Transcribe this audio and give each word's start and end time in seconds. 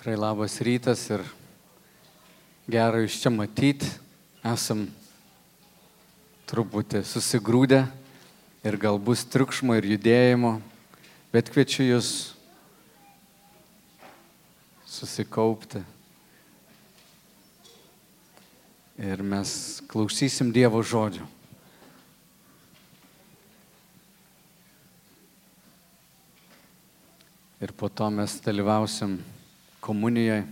Tikrai 0.00 0.16
labas 0.16 0.54
rytas 0.64 1.02
ir 1.12 1.20
gera 2.64 3.02
iš 3.04 3.18
čia 3.20 3.28
matyti. 3.28 3.84
Esam 4.48 4.86
truputį 6.48 7.02
susigrūdę 7.04 7.82
ir 8.64 8.78
galbūt 8.80 9.26
triukšmo 9.28 9.74
ir 9.76 9.90
judėjimo, 9.90 10.54
bet 11.34 11.50
kviečiu 11.52 11.84
jūs 11.84 12.08
susikaupti. 14.88 15.82
Ir 19.04 19.20
mes 19.20 19.52
klausysim 19.92 20.48
Dievo 20.48 20.80
žodžių. 20.80 21.26
Ir 27.60 27.76
po 27.76 27.92
to 27.92 28.08
mes 28.16 28.38
dalyvausim 28.48 29.18
komunijoje. 29.80 30.44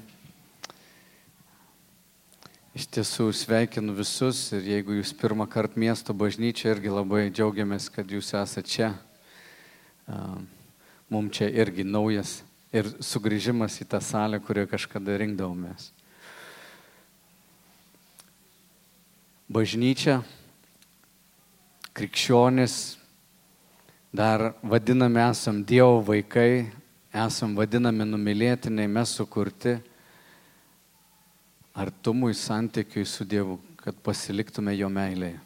Iš 2.79 2.87
tiesų 2.95 3.29
sveikinu 3.35 3.95
visus 3.97 4.41
ir 4.55 4.67
jeigu 4.71 4.99
jūs 4.99 5.11
pirmą 5.19 5.49
kartą 5.51 5.81
miesto 5.83 6.15
bažnyčia 6.15 6.71
irgi 6.73 6.93
labai 6.93 7.25
džiaugiamės, 7.33 7.89
kad 7.91 8.09
jūs 8.09 8.31
esate 8.39 8.69
čia. 8.69 8.93
Mums 11.09 11.35
čia 11.37 11.49
irgi 11.51 11.85
naujas 11.85 12.39
ir 12.73 12.89
sugrįžimas 13.01 13.81
į 13.83 13.89
tą 13.91 14.01
salę, 14.05 14.41
kurioje 14.45 14.71
kažkada 14.71 15.17
rinkdavomės. 15.21 15.91
Bažnyčia, 19.49 20.21
krikščionis, 21.97 22.99
dar 24.13 24.53
vadiname 24.63 25.25
esam 25.31 25.63
Dievo 25.65 26.03
vaikai, 26.05 26.69
esam 27.15 27.55
vadinami 27.57 28.05
numylėtiniai, 28.05 28.89
mes 28.91 29.13
sukurti 29.17 29.79
artumui 31.79 32.35
santykiui 32.35 33.07
su 33.07 33.25
Dievu, 33.25 33.59
kad 33.79 33.97
pasiliktume 34.05 34.75
jo 34.77 34.89
meilėje. 34.93 35.39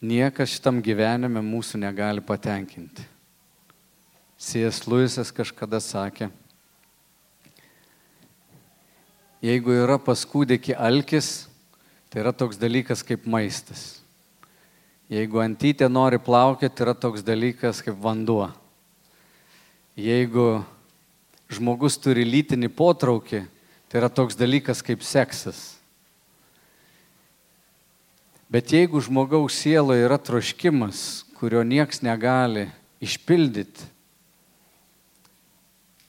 Niekas 0.00 0.54
šitam 0.54 0.78
gyvenime 0.80 1.42
mūsų 1.44 1.80
negali 1.80 2.22
patenkinti. 2.24 3.04
C.S. 4.40 4.86
Luisas 4.88 5.28
kažkada 5.36 5.76
sakė, 5.84 6.30
jeigu 9.44 9.74
yra 9.76 9.98
pas 10.00 10.22
kūdikį 10.24 10.78
alkis, 10.80 11.50
tai 12.08 12.22
yra 12.22 12.32
toks 12.32 12.56
dalykas 12.56 13.04
kaip 13.04 13.26
maistas. 13.28 13.98
Jeigu 15.12 15.42
antytė 15.42 15.90
nori 15.90 16.16
plaukėti, 16.22 16.84
yra 16.86 16.94
toks 16.96 17.20
dalykas 17.26 17.82
kaip 17.84 17.98
vanduo. 18.00 18.48
Jeigu 19.98 20.62
žmogus 21.50 21.98
turi 21.98 22.22
lytinį 22.24 22.70
potraukį, 22.70 23.42
tai 23.90 23.98
yra 23.98 24.10
toks 24.12 24.38
dalykas 24.38 24.84
kaip 24.86 25.02
seksas. 25.02 25.80
Bet 28.50 28.70
jeigu 28.74 28.98
žmogaus 29.02 29.54
sieloje 29.62 30.06
yra 30.06 30.18
troškimas, 30.18 31.24
kurio 31.38 31.62
nieks 31.62 32.02
negali 32.02 32.68
išpildyti, 33.02 33.86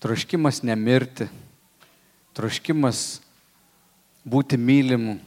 troškimas 0.01 0.63
nemirti, 0.66 1.27
troškimas 2.33 3.21
būti 4.25 4.57
mylimu, 4.57 5.19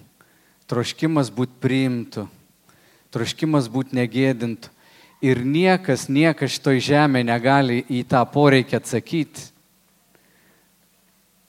troškimas 0.66 1.30
būti 1.30 1.58
priimtu, 1.62 2.26
troškimas 3.14 3.70
būti 3.70 3.94
negėdintu, 3.94 4.73
ir 5.24 5.40
niekas, 5.40 6.08
niekas 6.12 6.58
šitoj 6.58 6.80
žemė 6.84 7.24
negali 7.24 7.80
į 7.88 8.02
tą 8.08 8.20
poreikį 8.28 8.76
atsakyti, 8.76 9.46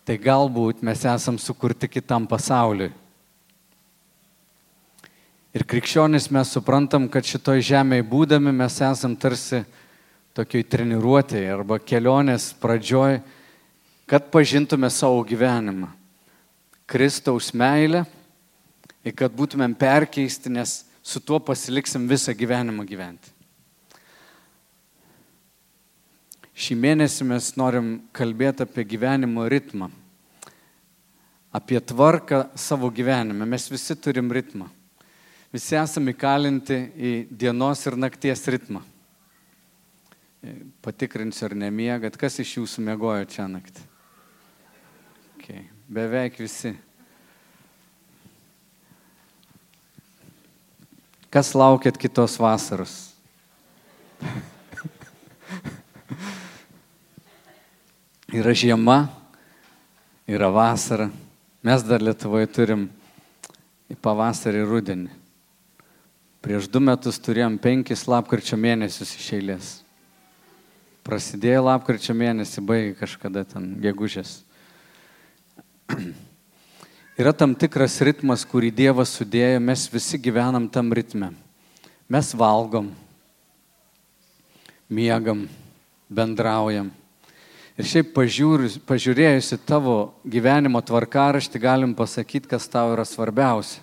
tai 0.05 0.15
galbūt 0.21 0.83
mes 0.85 1.01
esam 1.09 1.39
sukurti 1.41 1.89
kitam 1.89 2.27
pasauliui. 2.29 2.93
Ir 5.55 5.63
krikščionis 5.63 6.27
mes 6.35 6.51
suprantam, 6.51 7.07
kad 7.07 7.25
šitoj 7.25 7.63
žemėje 7.63 8.05
būdami 8.11 8.51
mes 8.55 8.75
esam 8.83 9.15
tarsi 9.15 9.63
tokioj 10.35 10.65
treniruotėje 10.67 11.53
arba 11.53 11.79
kelionės 11.79 12.49
pradžioj, 12.59 13.21
kad 14.05 14.27
pažintume 14.31 14.91
savo 14.91 15.23
gyvenimą. 15.25 15.87
Kristaus 16.85 17.53
meilę 17.55 18.03
ir 19.07 19.15
kad 19.15 19.33
būtumėm 19.33 19.73
perkeisti, 19.79 20.51
nes 20.51 20.83
su 21.01 21.23
tuo 21.23 21.39
pasiliksim 21.39 22.05
visą 22.09 22.35
gyvenimą 22.35 22.85
gyventi. 22.85 23.34
Šį 26.55 26.77
mėnesį 26.79 27.25
mes 27.27 27.49
norim 27.59 27.87
kalbėti 28.15 28.63
apie 28.63 28.85
gyvenimo 28.87 29.43
ritmą, 29.51 29.89
apie 31.51 31.81
tvarką 31.83 32.45
savo 32.55 32.87
gyvenime. 32.95 33.43
Mes 33.43 33.67
visi 33.71 33.95
turim 33.99 34.31
ritmą. 34.31 34.69
Visi 35.51 35.75
esame 35.79 36.11
įkalinti 36.15 36.77
į 36.95 37.11
dienos 37.31 37.83
ir 37.87 37.95
nakties 37.99 38.41
ritmą. 38.51 38.81
Patikrinsiu, 40.85 41.49
ar 41.49 41.55
nemiegat, 41.59 42.15
kas 42.19 42.39
iš 42.39 42.57
jūsų 42.59 42.83
mėgojo 42.87 43.27
čia 43.31 43.47
naktį. 43.51 43.85
Okay. 45.35 45.67
Beveik 45.91 46.39
visi. 46.39 46.71
Kas 51.35 51.51
laukėt 51.57 51.99
kitos 51.99 52.39
vasaros? 52.39 52.95
Yra 58.35 58.51
žiema, 58.51 59.07
yra 60.27 60.49
vasara. 60.51 61.07
Mes 61.63 61.83
dar 61.87 62.01
Lietuvoje 62.03 62.49
turim 62.51 62.81
į 63.87 63.95
pavasarį 63.95 64.59
ir 64.59 64.67
rudenį. 64.67 65.13
Prieš 66.43 66.67
du 66.67 66.81
metus 66.83 67.15
turėjom 67.23 67.55
penkis 67.63 68.03
lapkričio 68.11 68.59
mėnesius 68.59 69.13
iš 69.15 69.29
eilės. 69.37 69.69
Prasidėjo 71.07 71.61
lapkričio 71.69 72.17
mėnesį, 72.17 72.65
baigė 72.65 72.97
kažkada 72.99 73.45
ten 73.53 73.69
gegužės. 73.85 74.33
Yra 77.21 77.31
tam 77.31 77.55
tikras 77.55 77.95
ritmas, 78.03 78.43
kurį 78.43 78.73
Dievas 78.81 79.15
sudėjo, 79.15 79.63
mes 79.63 79.87
visi 79.95 80.19
gyvenam 80.19 80.67
tam 80.67 80.91
ritme. 80.91 81.31
Mes 82.11 82.35
valgom, 82.35 82.91
miegam, 84.91 85.47
bendraujam 86.11 86.91
Ir 87.75 87.83
šiaip 87.83 88.13
pažiūrėjus, 88.15 88.77
pažiūrėjus 88.87 89.49
į 89.51 89.57
tavo 89.67 89.95
gyvenimo 90.23 90.79
tvarkaraštį, 90.79 91.59
galim 91.59 91.95
pasakyti, 91.97 92.47
kas 92.53 92.69
tau 92.71 92.93
yra 92.93 93.03
svarbiausia. 93.03 93.81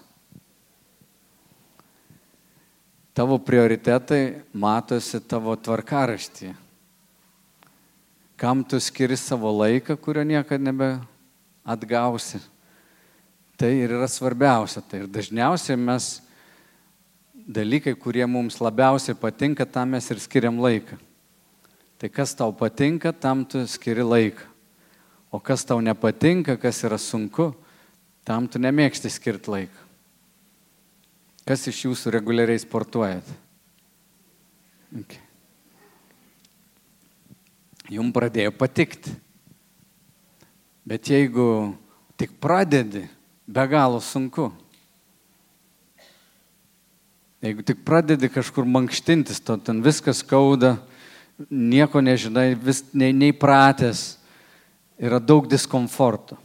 Tavo 3.13 3.37
prioritetai 3.37 4.41
matosi 4.57 5.21
tavo 5.29 5.53
tvarkaraštyje. 5.61 6.55
Kam 8.41 8.65
tu 8.65 8.81
skiri 8.81 9.19
savo 9.21 9.53
laiką, 9.53 9.99
kurio 10.01 10.25
niekada 10.25 10.65
nebe 10.65 10.89
atgausi. 11.61 12.41
Tai 13.61 13.69
ir 13.77 13.93
yra 13.93 14.09
svarbiausia. 14.09 14.81
Tai 14.81 15.05
ir 15.05 15.13
dažniausiai 15.13 15.77
mes 15.77 16.15
dalykai, 17.45 17.93
kurie 17.93 18.25
mums 18.25 18.57
labiausiai 18.65 19.21
patinka, 19.21 19.69
tam 19.69 19.93
mes 19.93 20.09
ir 20.09 20.25
skiriam 20.25 20.57
laiką. 20.65 20.97
Tai 22.03 22.11
kas 22.11 22.33
tau 22.35 22.51
patinka, 22.51 23.13
tam 23.15 23.45
tu 23.47 23.63
skiri 23.63 24.03
laiką. 24.03 24.43
O 25.31 25.39
kas 25.39 25.63
tau 25.63 25.79
nepatinka, 25.79 26.57
kas 26.59 26.83
yra 26.83 26.99
sunku, 26.99 27.53
tam 28.27 28.49
tu 28.51 28.59
nemėgsti 28.59 29.07
skirti 29.07 29.53
laiką. 29.55 29.85
Kas 31.47 31.63
iš 31.71 31.85
jūsų 31.87 32.11
reguliariai 32.17 32.59
sportuojat? 32.59 33.31
Okay. 34.99 35.23
Jums 37.95 38.19
pradėjo 38.19 38.51
patikti. 38.59 39.15
Bet 40.83 41.07
jeigu 41.07 41.77
tik 42.19 42.35
pradedi, 42.43 43.07
be 43.47 43.71
galo 43.71 44.03
sunku. 44.03 44.51
Jeigu 47.47 47.63
tik 47.63 47.87
pradedi 47.87 48.27
kažkur 48.27 48.67
mankštintis, 48.67 49.39
to 49.39 49.55
ten 49.63 49.87
viskas 49.87 50.27
skauda, 50.27 50.81
nieko 51.51 52.03
nežinai, 52.05 52.53
vis 52.55 52.83
neįpratęs, 52.95 54.03
yra 55.03 55.19
daug 55.19 55.49
diskomforto. 55.51 56.39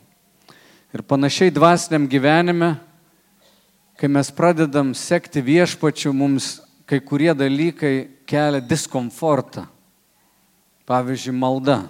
Ir 0.95 1.03
panašiai 1.03 1.51
dvasiniam 1.53 2.07
gyvenime, 2.09 2.77
kai 3.99 4.09
mes 4.09 4.31
pradedam 4.33 4.93
sekti 4.95 5.43
viešpačių, 5.43 6.13
mums 6.15 6.57
kai 6.87 7.01
kurie 7.03 7.33
dalykai 7.35 8.07
kelia 8.29 8.61
diskomfortą. 8.63 9.65
Pavyzdžiui, 10.87 11.35
malda. 11.35 11.81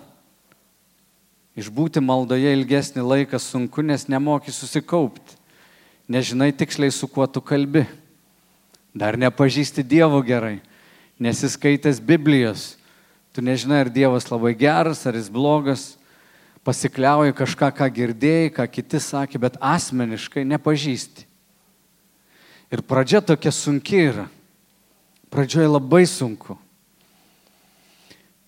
Išbūti 1.57 2.01
maldoje 2.01 2.53
ilgesnį 2.53 3.03
laiką 3.05 3.39
sunku, 3.41 3.83
nes 3.85 4.07
nemoki 4.09 4.53
susikaupti. 4.53 5.37
Nežinai 6.09 6.49
tiksliai, 6.55 6.93
su 6.93 7.09
kuo 7.09 7.27
tu 7.29 7.41
kalbi. 7.41 7.85
Dar 8.97 9.17
nepažįsti 9.19 9.83
Dievo 9.85 10.23
gerai, 10.25 10.57
nesiskaitęs 11.21 11.99
Biblijos, 12.01 12.76
Tu 13.37 13.43
nežinai, 13.45 13.83
ar 13.85 13.89
Dievas 13.93 14.25
labai 14.33 14.55
geras, 14.57 15.05
ar 15.05 15.13
jis 15.13 15.29
blogas. 15.29 15.93
pasikliauji 16.65 17.35
kažką, 17.37 17.69
ką 17.69 17.85
girdėjai, 17.93 18.49
ką 18.49 18.65
kiti 18.65 18.97
sakė, 18.99 19.37
bet 19.37 19.59
asmeniškai 19.61 20.41
nepažįsti. 20.43 21.27
Ir 22.73 22.81
pradžia 22.81 23.21
tokia 23.21 23.53
sunki 23.53 24.01
yra. 24.09 24.25
Pradžioje 25.29 25.69
labai 25.69 26.01
sunku. 26.09 26.57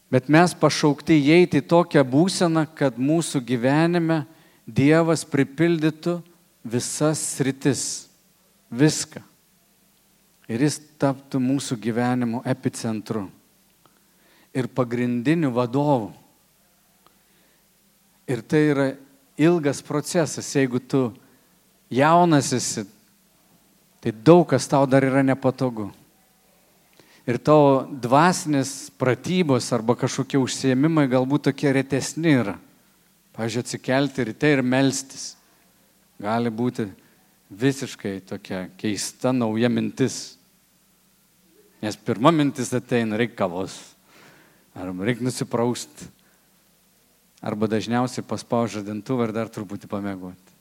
Bet 0.10 0.26
mes 0.26 0.58
pašaukti 0.58 1.22
įeiti 1.22 1.62
į 1.62 1.70
tokią 1.70 2.02
būseną, 2.02 2.66
kad 2.74 2.98
mūsų 2.98 3.46
gyvenime 3.46 4.26
Dievas 4.66 5.22
pripildytų 5.22 6.20
visas 6.66 7.22
sritis. 7.38 8.10
Viską. 8.74 9.22
Ir 10.50 10.66
jis 10.66 10.82
taptų 10.98 11.38
mūsų 11.38 11.78
gyvenimo 11.78 12.42
epicentru. 12.42 13.30
Ir 14.54 14.68
pagrindiniu 14.74 15.52
vadovu. 15.54 16.10
Ir 18.30 18.42
tai 18.42 18.64
yra 18.72 18.88
ilgas 19.38 19.82
procesas. 19.86 20.50
Jeigu 20.56 20.80
tu 20.80 21.10
jaunas 21.90 22.52
esi, 22.54 22.86
tai 24.02 24.12
daug 24.12 24.48
kas 24.50 24.68
tau 24.68 24.86
dar 24.86 25.06
yra 25.06 25.24
nepatogu. 25.26 25.90
Ir 27.30 27.38
tavo 27.38 27.84
dvasinės 27.86 28.90
pratybos 28.98 29.68
arba 29.76 29.94
kažkokie 30.00 30.40
užsiemimai 30.42 31.06
galbūt 31.12 31.50
tokie 31.50 31.70
retesni 31.76 32.34
yra. 32.40 32.56
Pavyzdžiui, 33.38 33.62
atsikelti 33.66 34.26
ryte 34.32 34.50
ir 34.50 34.64
melstis. 34.66 35.36
Gali 36.20 36.50
būti 36.50 36.88
visiškai 37.50 38.20
tokia 38.28 38.66
keista 38.78 39.32
nauja 39.32 39.70
mintis. 39.70 40.40
Nes 41.80 41.96
pirma 41.96 42.34
mintis 42.36 42.74
ateina, 42.76 43.18
reikia 43.18 43.44
kavos. 43.46 43.78
Arba 44.80 45.10
reikia 45.10 45.28
nusiprausti. 45.28 46.08
Arba 47.44 47.68
dažniausiai 47.72 48.26
paspaužia 48.28 48.84
dintuvą 48.84 49.30
ir 49.30 49.36
dar 49.36 49.52
truputį 49.52 49.88
pamėgoti. 49.92 50.56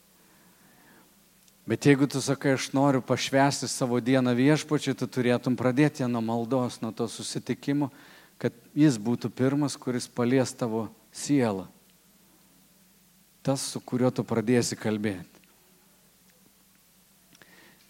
Bet 1.69 1.85
jeigu 1.85 2.07
tu 2.09 2.21
sakai, 2.23 2.55
aš 2.57 2.71
noriu 2.73 3.01
pašvesti 3.05 3.67
savo 3.69 3.99
dieną 4.01 4.31
viešpačiui, 4.33 4.95
tu 4.97 5.05
turėtum 5.05 5.53
pradėti 5.59 6.07
nuo 6.09 6.21
maldos, 6.25 6.79
nuo 6.81 6.89
to 6.95 7.05
susitikimo, 7.05 7.91
kad 8.41 8.55
jis 8.73 8.97
būtų 8.97 9.29
pirmas, 9.29 9.75
kuris 9.77 10.07
palies 10.09 10.55
tavo 10.57 10.87
sielą. 11.13 11.67
Tas, 13.45 13.61
su 13.61 13.79
kuriuo 13.85 14.09
tu 14.09 14.25
pradėsi 14.25 14.79
kalbėti. 14.79 15.43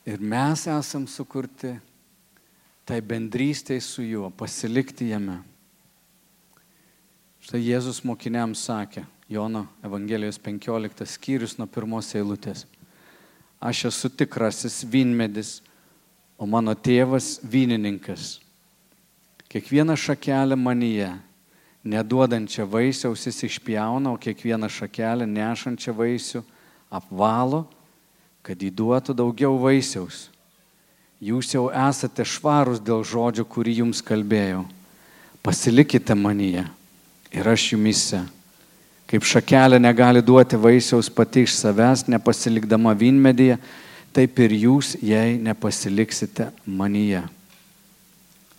Ir 0.10 0.20
mes 0.20 0.66
esam 0.68 1.06
sukurti 1.08 1.78
tai 2.84 3.00
bendrystėj 3.06 3.80
su 3.86 4.04
juo, 4.04 4.28
pasilikti 4.34 5.12
jame. 5.14 5.40
Štai 7.50 7.64
Jėzus 7.66 8.04
mokiniams 8.06 8.62
sakė, 8.62 9.02
Jono 9.26 9.64
Evangelijos 9.82 10.38
15 10.38 11.08
skyrius 11.10 11.56
nuo 11.58 11.66
pirmos 11.66 12.12
eilutės. 12.14 12.68
Aš 13.58 13.88
esu 13.90 14.12
tikrasis 14.14 14.84
vynmedis, 14.86 15.56
o 16.38 16.46
mano 16.46 16.78
tėvas 16.78 17.40
vynininkas. 17.42 18.38
Kiekvieną 19.50 19.98
šakelę 19.98 20.60
manyje, 20.62 21.10
neduodančią 21.82 22.70
vaisiaus 22.70 23.26
jis 23.26 23.42
išpjauna, 23.50 24.14
o 24.14 24.22
kiekvieną 24.22 24.70
šakelę 24.70 25.26
nešančią 25.26 25.98
vaisių 25.98 26.46
apvalo, 26.94 27.66
kad 28.46 28.62
įduotų 28.62 29.18
daugiau 29.26 29.58
vaisiaus. 29.58 30.28
Jūs 31.18 31.56
jau 31.58 31.72
esate 31.74 32.22
švarūs 32.22 32.78
dėl 32.78 33.02
žodžio, 33.02 33.50
kurį 33.50 33.80
jums 33.82 34.06
kalbėjau. 34.06 34.68
Pasilikite 35.42 36.14
manyje 36.14 36.70
ir 37.32 37.48
aš 37.48 37.72
jumise. 37.74 38.22
Kaip 39.10 39.26
šakelė 39.26 39.80
negali 39.82 40.22
duoti 40.22 40.58
vaisiaus 40.60 41.10
pati 41.10 41.46
iš 41.48 41.56
savęs, 41.58 42.06
nepasilikdama 42.12 42.94
vynmedyje, 42.94 43.58
taip 44.14 44.38
ir 44.46 44.54
jūs, 44.54 44.94
jei 45.02 45.38
nepasiliksite 45.42 46.52
manyje. 46.66 47.24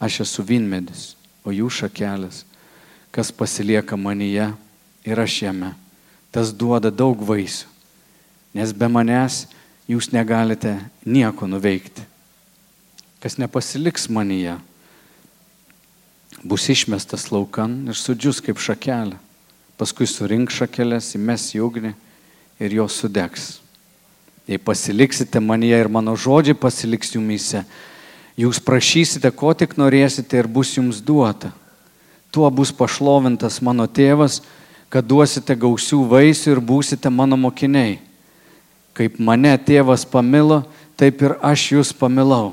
Aš 0.01 0.23
esu 0.25 0.43
vynmedis, 0.47 1.13
o 1.47 1.55
jūs 1.55 1.83
šakelės. 1.85 2.45
Kas 3.15 3.31
pasilieka 3.35 3.99
manyje 3.99 4.49
ir 5.07 5.23
aš 5.23 5.43
jame, 5.45 5.73
tas 6.31 6.53
duoda 6.55 6.91
daug 6.91 7.19
vaisių, 7.27 7.67
nes 8.55 8.75
be 8.75 8.87
manęs 8.91 9.45
jūs 9.91 10.11
negalite 10.15 10.77
nieko 11.05 11.47
nuveikti. 11.51 12.07
Kas 13.21 13.37
nepasiliks 13.39 14.07
manyje, 14.09 14.57
bus 16.45 16.69
išmestas 16.69 17.31
laukan 17.33 17.73
ir 17.91 17.99
sudžius 17.99 18.41
kaip 18.45 18.61
šakelė. 18.61 19.19
Paskui 19.81 20.07
surink 20.09 20.53
šakelės, 20.53 21.15
įmes 21.17 21.47
į 21.57 21.63
ugnį 21.65 21.95
ir 22.61 22.77
jos 22.77 22.99
sudegs. 23.01 23.59
Jei 24.49 24.59
pasiliksite 24.61 25.41
manyje 25.41 25.79
ir 25.81 25.89
mano 25.89 26.17
žodžiai 26.19 26.59
pasiliks 26.59 27.15
jumise, 27.15 27.63
jūs 28.37 28.61
prašysite, 28.61 29.31
ko 29.31 29.55
tik 29.55 29.77
norėsite 29.81 30.41
ir 30.41 30.49
bus 30.49 30.75
jums 30.77 31.01
duota. 31.01 31.53
Tuo 32.31 32.51
bus 32.51 32.73
pašlovintas 32.75 33.61
mano 33.63 33.87
tėvas, 33.87 34.41
kad 34.91 35.07
duosite 35.07 35.55
gausių 35.55 36.03
vaisių 36.11 36.57
ir 36.57 36.61
būsite 36.61 37.11
mano 37.11 37.39
mokiniai. 37.39 37.99
Kaip 38.95 39.19
mane 39.23 39.55
tėvas 39.63 40.05
pamilo, 40.05 40.65
taip 40.99 41.23
ir 41.23 41.37
aš 41.47 41.67
jūs 41.77 41.93
pamilau. 41.97 42.53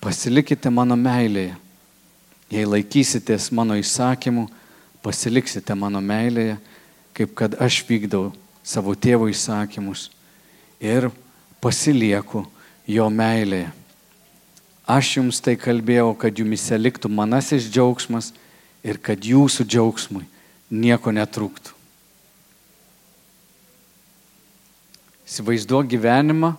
Pasilikite 0.00 0.70
mano 0.72 0.96
meilėje. 0.96 1.56
Jei 2.48 2.64
laikysitės 2.64 3.50
mano 3.52 3.76
įsakymų, 3.76 4.46
pasiliksite 5.04 5.74
mano 5.76 6.00
meilėje, 6.00 6.56
kaip 7.12 7.34
kad 7.36 7.56
aš 7.60 7.82
vykdau 7.88 8.30
savo 8.64 8.94
tėvo 8.96 9.28
įsakymus 9.28 10.08
ir 10.80 11.10
pasilieku 11.60 12.46
jo 12.88 13.08
meilėje. 13.12 13.68
Aš 14.88 15.18
jums 15.18 15.42
tai 15.44 15.58
kalbėjau, 15.60 16.14
kad 16.16 16.38
jumise 16.40 16.78
liktų 16.80 17.10
manasis 17.12 17.66
džiaugsmas 17.68 18.30
ir 18.80 18.96
kad 18.96 19.20
jūsų 19.20 19.66
džiaugsmui 19.68 20.24
nieko 20.72 21.12
netrūktų. 21.12 21.74
Įsivaizduok 25.28 25.90
gyvenimą, 25.92 26.54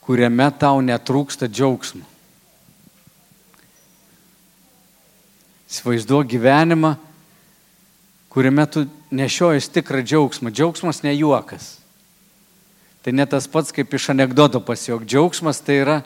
kuriame 0.00 0.46
tau 0.56 0.80
netrūksta 0.80 1.50
džiaugsmo. 1.52 2.06
Įsivaizduok 5.70 6.26
gyvenimą, 6.26 6.96
kuriame 8.30 8.64
tu 8.66 8.88
nešiojas 9.14 9.68
tikrą 9.70 10.02
džiaugsmą. 10.02 10.50
Džiaugsmas 10.50 11.04
ne 11.04 11.14
juokas. 11.14 11.76
Tai 13.02 13.14
ne 13.14 13.26
tas 13.26 13.46
pats 13.46 13.70
kaip 13.72 13.94
iš 13.94 14.10
anegdoto 14.10 14.60
pasijok. 14.60 15.06
Džiaugsmas 15.06 15.62
tai 15.62 15.78
yra 15.84 16.00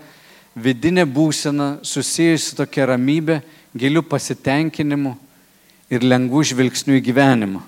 vidinė 0.54 1.06
būsena 1.08 1.78
susijusi 1.82 2.54
tokia 2.60 2.90
ramybė, 2.92 3.40
gilių 3.74 4.04
pasitenkinimu 4.06 5.16
ir 5.90 6.04
lengvų 6.04 6.44
žvilgsnių 6.52 7.00
į 7.00 7.06
gyvenimą. 7.08 7.64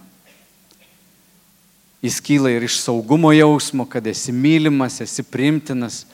Jis 2.04 2.20
kyla 2.22 2.52
ir 2.52 2.68
iš 2.68 2.76
saugumo 2.84 3.32
jausmo, 3.32 3.88
kad 3.88 4.04
esi 4.06 4.30
mylimas, 4.36 5.00
esi 5.00 5.24
primtinas, 5.24 6.04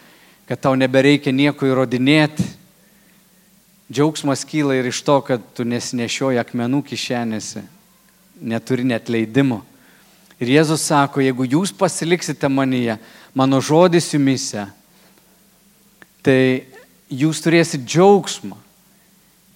kad 0.47 0.63
tau 0.63 0.79
nebereikia 0.79 1.35
nieko 1.35 1.67
įrodinėti 1.69 2.47
Džiaugsmas 3.93 4.47
kyla 4.49 4.79
ir 4.79 4.89
iš 4.89 5.03
to, 5.05 5.19
kad 5.21 5.43
tu 5.53 5.67
nesinešioji 5.69 6.41
akmenų 6.41 6.81
kišenėse, 6.89 7.61
neturi 8.41 8.87
net 8.89 9.11
leidimo. 9.13 9.61
Ir 10.41 10.49
Jėzus 10.55 10.87
sako, 10.89 11.21
jeigu 11.21 11.45
jūs 11.45 11.75
pasiliksite 11.77 12.49
manyje, 12.49 12.97
mano 13.37 13.61
žodis 13.61 14.09
jumise, 14.15 14.65
tai 16.25 16.65
jūs 17.13 17.43
turėsite 17.45 17.85
džiaugsmą. 17.85 18.57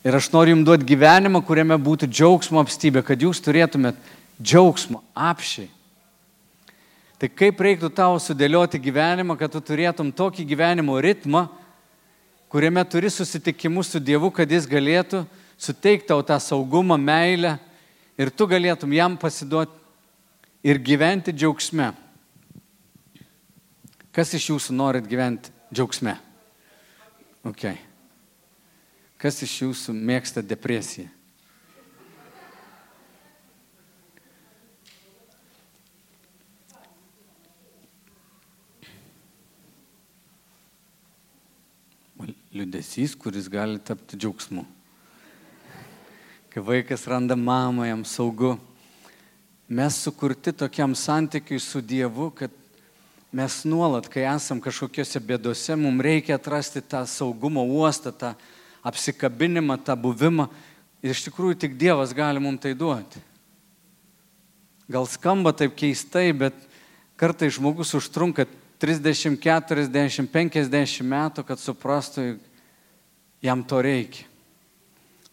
Ir 0.06 0.14
aš 0.14 0.28
noriu 0.34 0.52
jums 0.52 0.68
duoti 0.68 0.86
gyvenimą, 0.86 1.40
kuriame 1.42 1.78
būtų 1.82 2.06
džiaugsmo 2.06 2.60
apstybė, 2.60 3.02
kad 3.02 3.24
jūs 3.24 3.40
turėtumėt 3.42 3.96
džiaugsmo 4.38 5.00
apšiai. 5.16 5.70
Tai 7.16 7.30
kaip 7.32 7.62
reiktų 7.64 7.88
tau 7.96 8.18
sudėlioti 8.20 8.78
gyvenimą, 8.84 9.38
kad 9.40 9.54
tu 9.54 9.62
turėtum 9.64 10.12
tokį 10.12 10.44
gyvenimo 10.44 11.00
ritmą, 11.00 11.46
kuriame 12.52 12.84
turi 12.84 13.10
susitikimus 13.10 13.90
su 13.92 14.00
Dievu, 14.00 14.30
kad 14.30 14.50
Jis 14.50 14.68
galėtų 14.70 15.24
suteikti 15.58 16.10
tau 16.12 16.22
tą 16.22 16.38
saugumą, 16.42 16.98
meilę 16.98 17.56
ir 18.18 18.30
tu 18.30 18.46
galėtum 18.48 18.92
jam 18.96 19.16
pasiduoti 19.20 19.72
ir 20.66 20.80
gyventi 20.82 21.34
džiaugsme. 21.34 21.92
Kas 24.16 24.32
iš 24.36 24.50
jūsų 24.54 24.76
norit 24.76 25.08
gyventi 25.08 25.52
džiaugsme? 25.72 26.16
Okay. 27.46 27.76
Kas 29.20 29.38
iš 29.44 29.60
jūsų 29.62 29.94
mėgsta 29.96 30.42
depresiją? 30.44 31.15
Liudesys, 42.56 43.14
kuris 43.18 43.50
gali 43.52 43.78
tapti 43.82 44.16
džiaugsmu. 44.16 44.64
Kai 46.52 46.62
vaikas 46.64 47.04
randa 47.10 47.36
mamą, 47.36 47.84
jam 47.84 48.04
saugu. 48.08 48.54
Mes 49.68 49.98
sukurti 50.00 50.54
tokiam 50.56 50.94
santykiui 50.96 51.60
su 51.60 51.82
Dievu, 51.82 52.30
kad 52.30 52.50
mes 53.34 53.58
nuolat, 53.68 54.08
kai 54.08 54.24
esam 54.30 54.62
kažkokiose 54.62 55.20
bėdose, 55.20 55.76
mums 55.76 56.04
reikia 56.06 56.38
atrasti 56.38 56.80
tą 56.80 57.02
saugumo 57.10 57.66
uostą, 57.66 58.14
tą 58.14 58.32
apsikabinimą, 58.86 59.76
tą 59.84 59.96
buvimą. 59.98 60.46
Ir 61.04 61.12
iš 61.12 61.26
tikrųjų 61.26 61.58
tik 61.60 61.74
Dievas 61.76 62.14
gali 62.16 62.40
mums 62.40 62.62
tai 62.62 62.72
duoti. 62.78 63.20
Gal 64.88 65.04
skamba 65.10 65.52
taip 65.52 65.74
keistai, 65.76 66.30
bet 66.32 66.54
kartai 67.18 67.50
žmogus 67.50 67.92
užtrunka 67.98 68.46
30, 68.82 69.38
40, 69.40 70.28
50 70.32 71.06
metų, 71.06 71.44
kad 71.48 71.60
suprastų, 71.60 72.36
jam 73.44 73.64
to 73.64 73.80
reikia. 73.84 74.26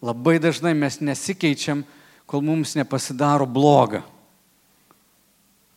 Labai 0.04 0.36
dažnai 0.40 0.74
mes 0.76 1.00
nesikeičiam, 1.00 1.84
kol 2.28 2.44
mums 2.44 2.74
nepasidaro 2.76 3.46
bloga. 3.48 4.02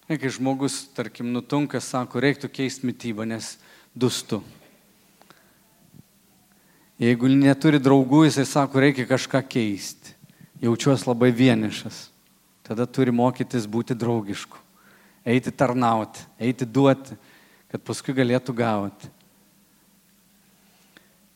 Kai 0.08 0.32
žmogus, 0.32 0.86
tarkim, 0.96 1.34
nutunka, 1.36 1.82
sako, 1.84 2.22
reiktų 2.24 2.50
keisti 2.52 2.88
mytybą, 2.88 3.26
nes 3.28 3.58
dustu. 3.92 4.40
Jeigu 6.98 7.30
neturi 7.30 7.82
draugų, 7.84 8.24
jisai 8.26 8.46
sako, 8.48 8.82
reikia 8.82 9.06
kažką 9.10 9.44
keisti. 9.46 10.16
Jaučiuosi 10.64 11.06
labai 11.10 11.30
vienišas. 11.36 12.08
Tada 12.66 12.88
turi 12.90 13.14
mokytis 13.14 13.68
būti 13.70 13.96
draugišku. 13.96 14.58
Eiti 15.28 15.52
tarnauti, 15.52 16.24
eiti 16.40 16.66
duoti, 16.66 17.16
kad 17.72 17.84
paskui 17.84 18.16
galėtų 18.16 18.56
gauti. 18.58 19.10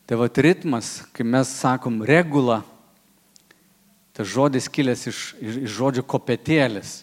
Tai 0.06 0.18
vad 0.20 0.38
ritmas, 0.44 1.00
kai 1.14 1.24
mes 1.24 1.48
sakom 1.48 2.02
regula, 2.04 2.62
tas 4.12 4.28
žodis 4.28 4.68
kilęs 4.68 5.06
iš, 5.08 5.20
iš, 5.40 5.58
iš 5.64 5.76
žodžio 5.78 6.04
kopetėlis 6.04 7.02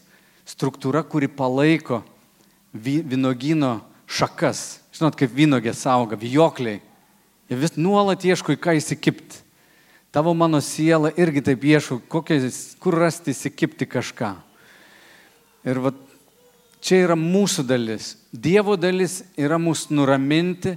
struktūra, 0.50 1.04
kuri 1.06 1.30
palaiko 1.30 2.02
vynogino 2.74 3.80
šakas. 4.10 4.80
Žinot, 4.94 5.16
kaip 5.18 5.32
vynogė 5.34 5.74
auga, 5.90 6.18
vijokliai. 6.20 6.82
Jie 7.50 7.58
vis 7.58 7.78
nuolat 7.78 8.26
ieško 8.26 8.54
į 8.54 8.60
ką 8.62 8.76
įsikipti. 8.78 9.46
Tavo 10.14 10.34
mano 10.34 10.58
siela 10.62 11.12
irgi 11.22 11.44
taip 11.46 11.64
ieško, 11.66 12.00
kokia, 12.10 12.42
kur 12.82 12.98
rasti 12.98 13.34
įsikipti 13.34 13.86
kažką. 13.90 14.32
Ir 15.70 15.82
va, 15.84 15.94
čia 16.82 17.04
yra 17.06 17.18
mūsų 17.20 17.66
dalis. 17.68 18.14
Dievo 18.32 18.76
dalis 18.80 19.22
yra 19.40 19.60
mūsų 19.62 19.96
nuraminti, 19.98 20.76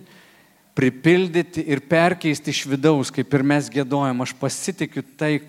pripildyti 0.75 1.65
ir 1.69 1.83
perkeisti 1.85 2.53
iš 2.53 2.65
vidaus, 2.71 3.13
kaip 3.13 3.35
ir 3.35 3.45
mes 3.45 3.69
gėdojam. 3.73 4.23
Aš 4.25 4.35
pasitikiu 4.41 5.05
tai 5.17 5.41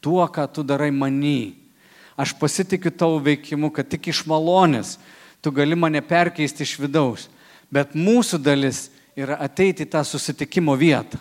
tuo, 0.00 0.22
ką 0.30 0.46
tu 0.52 0.62
darai 0.66 0.92
many. 0.94 1.56
Aš 2.16 2.32
pasitikiu 2.38 2.92
tavo 2.94 3.18
veikimu, 3.20 3.72
kad 3.74 3.88
tik 3.90 4.08
iš 4.12 4.24
malonės 4.28 4.96
tu 5.44 5.52
gali 5.52 5.76
mane 5.76 6.00
perkeisti 6.00 6.64
iš 6.64 6.76
vidaus. 6.80 7.28
Bet 7.70 7.92
mūsų 7.98 8.38
dalis 8.40 8.86
yra 9.18 9.36
ateiti 9.42 9.84
į 9.84 9.90
tą 9.92 10.04
susitikimo 10.06 10.76
vietą. 10.78 11.18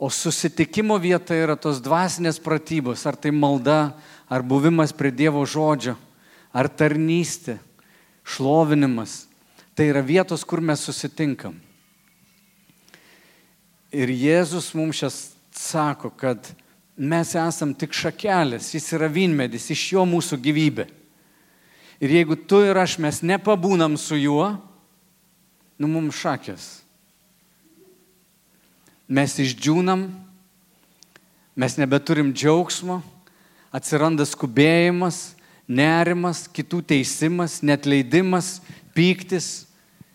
O 0.00 0.08
susitikimo 0.08 0.96
vieta 0.96 1.36
yra 1.36 1.58
tos 1.60 1.82
dvasinės 1.84 2.40
pratybos, 2.40 3.04
ar 3.04 3.18
tai 3.20 3.34
malda, 3.36 3.92
ar 4.32 4.40
buvimas 4.40 4.94
prie 4.96 5.12
Dievo 5.12 5.42
žodžio, 5.44 5.92
ar 6.52 6.68
tarnystė, 6.68 7.58
šlovinimas. 8.26 9.26
Tai 9.74 9.86
yra 9.88 10.02
vietos, 10.04 10.44
kur 10.44 10.60
mes 10.60 10.82
susitinkam. 10.84 11.54
Ir 13.90 14.10
Jėzus 14.12 14.70
mums 14.78 15.00
šias 15.00 15.18
sako, 15.56 16.12
kad 16.14 16.52
mes 17.00 17.32
esam 17.38 17.72
tik 17.74 17.94
šakelės, 17.96 18.74
jis 18.74 18.90
yra 18.94 19.08
vynmedis, 19.10 19.70
iš 19.72 19.86
jo 19.94 20.04
mūsų 20.06 20.38
gyvybė. 20.44 20.86
Ir 22.00 22.14
jeigu 22.16 22.36
tu 22.48 22.60
ir 22.64 22.78
aš 22.80 22.98
mes 23.02 23.20
nepabūnam 23.24 23.96
su 24.00 24.16
juo, 24.20 24.52
nu 25.80 25.88
mums 25.90 26.20
šakės. 26.20 26.68
Mes 29.10 29.34
išdžiūnam, 29.42 30.06
mes 31.58 31.76
nebeturim 31.80 32.30
džiaugsmo, 32.32 33.00
atsiranda 33.74 34.24
skubėjimas, 34.28 35.34
nerimas, 35.70 36.44
kitų 36.50 36.82
teisimas, 36.90 37.60
netleidimas, 37.62 38.58
pyktis, 38.96 39.68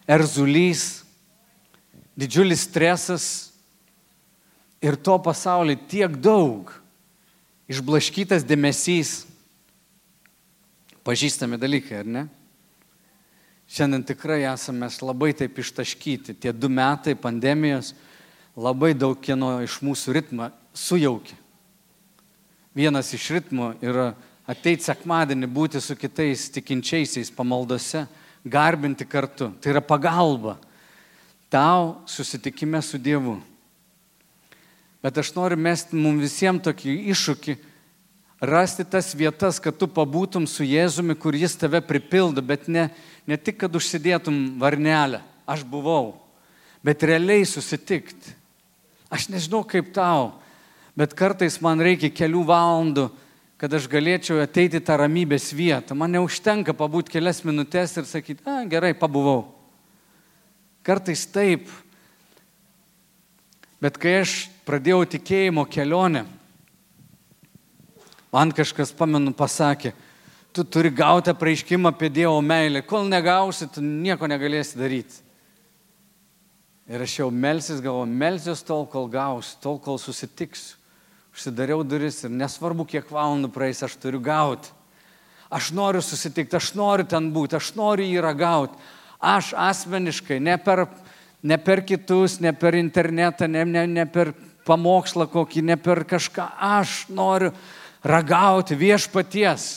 erzulys, 0.07 1.05
didžiulis 2.19 2.67
stresas, 2.67 3.27
ir 4.83 4.97
to 4.99 5.15
pasaulyje 5.23 5.79
tiek 5.89 6.17
daug, 6.21 6.69
išblaškytas 7.71 8.45
dėmesys, 8.45 9.23
pažįstami 11.05 11.57
dalykai, 11.61 12.01
ar 12.03 12.09
ne? 12.09 12.25
Šiandien 13.65 14.03
tikrai 14.05 14.43
esame 14.45 14.89
labai 15.01 15.31
taip 15.33 15.57
ištaškyti. 15.57 16.35
Tie 16.37 16.51
du 16.53 16.69
metai 16.69 17.15
pandemijos 17.17 17.95
labai 18.53 18.93
daug 18.93 19.17
kieno 19.17 19.57
iš 19.65 19.79
mūsų 19.81 20.13
ritmą 20.19 20.51
sujaukia. 20.77 21.37
Vienas 22.77 23.09
iš 23.15 23.29
ritmų 23.39 23.71
yra 23.81 24.11
ateiti 24.49 24.85
sekmadienį, 24.85 25.49
būti 25.49 25.81
su 25.81 25.95
kitais 25.97 26.49
tikinčiaisiais 26.53 27.33
pamaldose, 27.33 28.05
garbinti 28.45 29.07
kartu. 29.09 29.49
Tai 29.61 29.73
yra 29.73 29.81
pagalba 29.81 30.57
tau 31.49 32.01
susitikime 32.05 32.81
su 32.81 32.97
Dievu. 32.97 33.39
Bet 35.03 35.17
aš 35.17 35.31
noriu 35.35 35.57
mesti 35.57 35.95
mums 35.95 36.23
visiems 36.25 36.63
tokį 36.65 36.95
iššūkį, 37.13 37.55
rasti 38.41 38.85
tas 38.89 39.13
vietas, 39.15 39.59
kad 39.61 39.77
tu 39.77 39.87
pabūtum 39.87 40.47
su 40.49 40.65
Jėzumi, 40.65 41.15
kur 41.15 41.37
jis 41.37 41.55
tave 41.61 41.81
pripildo, 41.85 42.41
bet 42.41 42.67
ne, 42.67 42.89
ne 43.29 43.37
tik, 43.37 43.59
kad 43.61 43.77
užsidėtum 43.77 44.57
varnelę, 44.61 45.21
aš 45.45 45.61
buvau, 45.63 46.17
bet 46.83 47.05
realiai 47.05 47.45
susitikti. 47.45 48.33
Aš 49.13 49.29
nežinau 49.29 49.61
kaip 49.63 49.93
tau, 49.93 50.33
bet 50.97 51.13
kartais 51.13 51.59
man 51.61 51.79
reikia 51.79 52.09
kelių 52.09 52.41
valandų, 52.49 53.05
kad 53.61 53.73
aš 53.73 53.87
galėčiau 53.91 54.41
ateiti 54.43 54.81
tą 54.83 54.97
ramybės 54.99 55.51
vietą. 55.55 55.95
Man 55.95 56.15
neužtenka 56.15 56.75
pabūti 56.75 57.15
kelias 57.15 57.41
minutės 57.47 57.95
ir 57.95 58.07
sakyti, 58.09 58.43
a, 58.43 58.63
gerai, 58.67 58.93
pabuvau. 58.97 59.45
Kartais 60.85 61.23
taip. 61.31 61.69
Bet 63.81 63.97
kai 64.01 64.19
aš 64.21 64.45
pradėjau 64.67 65.03
tikėjimo 65.15 65.65
kelionę, 65.69 66.25
man 68.33 68.51
kažkas, 68.55 68.91
pamenu, 68.95 69.31
pasakė, 69.35 69.93
tu 70.55 70.63
turi 70.63 70.91
gauti 70.91 71.31
apreiškimą 71.31 71.91
apie 71.93 72.09
Dievo 72.11 72.39
meilę, 72.43 72.81
kol 72.87 73.07
negausi, 73.07 73.67
tu 73.71 73.83
nieko 73.83 74.27
negalėsi 74.31 74.79
daryti. 74.79 75.21
Ir 76.85 77.01
aš 77.01 77.19
jau 77.19 77.31
melsis, 77.33 77.81
galvoju, 77.81 78.11
melsiuos 78.13 78.61
tol, 78.65 78.85
kol 78.89 79.07
gausiu, 79.09 79.57
tol, 79.63 79.79
kol 79.81 79.97
susitiksiu. 80.01 80.77
Užsidariau 81.35 81.83
duris 81.83 82.21
ir 82.23 82.31
nesvarbu, 82.31 82.85
kiek 82.87 83.09
valandų 83.11 83.49
praeis, 83.51 83.81
aš 83.83 83.97
turiu 83.99 84.21
gauti. 84.23 84.71
Aš 85.51 85.73
noriu 85.75 85.99
susitikti, 86.01 86.55
aš 86.55 86.71
noriu 86.79 87.03
ten 87.11 87.27
būti, 87.35 87.57
aš 87.59 87.73
noriu 87.75 88.07
jį 88.07 88.21
ragauti. 88.23 88.79
Aš 89.19 89.51
asmeniškai, 89.59 90.39
ne 90.39 90.55
per, 90.57 90.85
ne 91.43 91.57
per 91.59 91.83
kitus, 91.83 92.39
ne 92.39 92.53
per 92.55 92.77
internetą, 92.79 93.49
ne, 93.51 93.65
ne, 93.67 93.83
ne 93.87 94.05
per 94.07 94.31
pamokslą 94.65 95.27
kokį, 95.31 95.65
ne 95.67 95.75
per 95.75 96.05
kažką. 96.07 96.47
Aš 96.55 97.05
noriu 97.11 97.51
ragauti 97.99 98.77
viešpaties. 98.79 99.67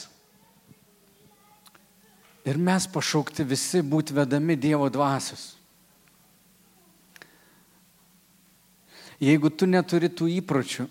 Ir 2.47 2.57
mes 2.57 2.87
pašaukti 2.87 3.45
visi 3.45 3.83
būti 3.83 4.15
vedami 4.17 4.57
Dievo 4.57 4.87
dvasios. 4.89 5.57
Jeigu 9.19 9.51
tu 9.51 9.67
neturi 9.67 10.09
tų 10.09 10.31
įpročių, 10.39 10.87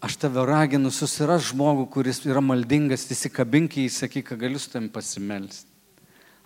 aš 0.00 0.16
tave 0.22 0.44
raginu 0.46 0.90
susiras 0.94 1.48
žmogų, 1.50 1.88
kuris 1.90 2.20
yra 2.26 2.42
maldingas, 2.44 3.08
įsikabink 3.10 3.78
į 3.78 3.86
jį, 3.86 3.94
sakyk, 3.94 4.28
kad 4.30 4.42
galiu 4.42 4.60
su 4.62 4.70
tam 4.72 4.88
pasimelsti. 4.92 5.66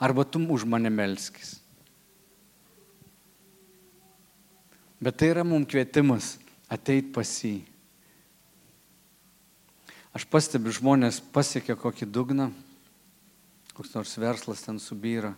Arba 0.03 0.25
tu 0.25 0.41
už 0.41 0.65
mane 0.67 0.91
melskis. 0.91 1.61
Bet 5.03 5.19
tai 5.19 5.33
yra 5.35 5.45
mums 5.45 5.69
kvietimas 5.71 6.37
ateit 6.71 7.13
pas 7.15 7.27
jį. 7.27 7.61
Aš 10.13 10.27
pastebiu, 10.29 10.73
žmonės 10.75 11.23
pasiekia 11.33 11.75
kokį 11.79 12.07
dugną, 12.07 12.51
koks 13.73 13.95
nors 13.97 14.13
verslas 14.21 14.63
ten 14.65 14.79
subyra. 14.79 15.33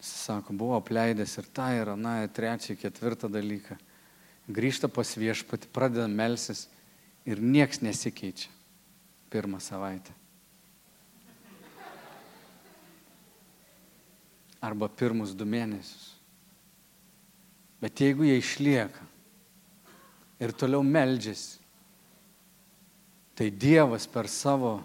Jis 0.00 0.10
sako, 0.26 0.56
buvo 0.56 0.74
apleidęs 0.80 1.36
ir 1.38 1.48
tą 1.54 1.68
ir 1.76 1.92
aną, 1.92 2.16
trečią, 2.34 2.74
ketvirtą 2.80 3.30
dalyką. 3.30 3.76
Grįžta 4.50 4.90
pas 4.90 5.06
viešpatį, 5.16 5.68
pradeda 5.70 6.08
melsis 6.10 6.66
ir 7.28 7.38
nieks 7.38 7.82
nesikeičia 7.84 8.50
pirmą 9.30 9.60
savaitę. 9.62 10.10
Arba 14.60 14.90
pirmus 14.92 15.32
du 15.32 15.46
mėnesius. 15.48 16.10
Bet 17.80 18.02
jeigu 18.02 18.26
jie 18.26 18.36
išlieka, 18.42 19.06
ir 20.40 20.52
toliau 20.56 20.82
meldžiasi, 20.84 21.60
tai 23.36 23.50
Dievas 23.52 24.08
per 24.08 24.28
savo 24.28 24.80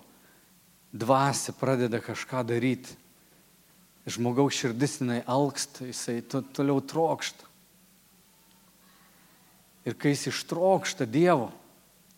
dvasia 0.95 1.55
pradeda 1.55 1.99
kažką 2.03 2.43
daryti. 2.47 2.95
Žmogaus 4.05 4.53
širdis 4.53 4.99
jinai 5.01 5.23
alksta, 5.27 5.87
jisai 5.89 6.21
to, 6.29 6.43
toliau 6.55 6.79
trokšta. 6.79 7.47
Ir 9.85 9.93
kai 9.93 10.15
jis 10.15 10.31
ištrokšta 10.31 11.05
Dievo, 11.05 11.51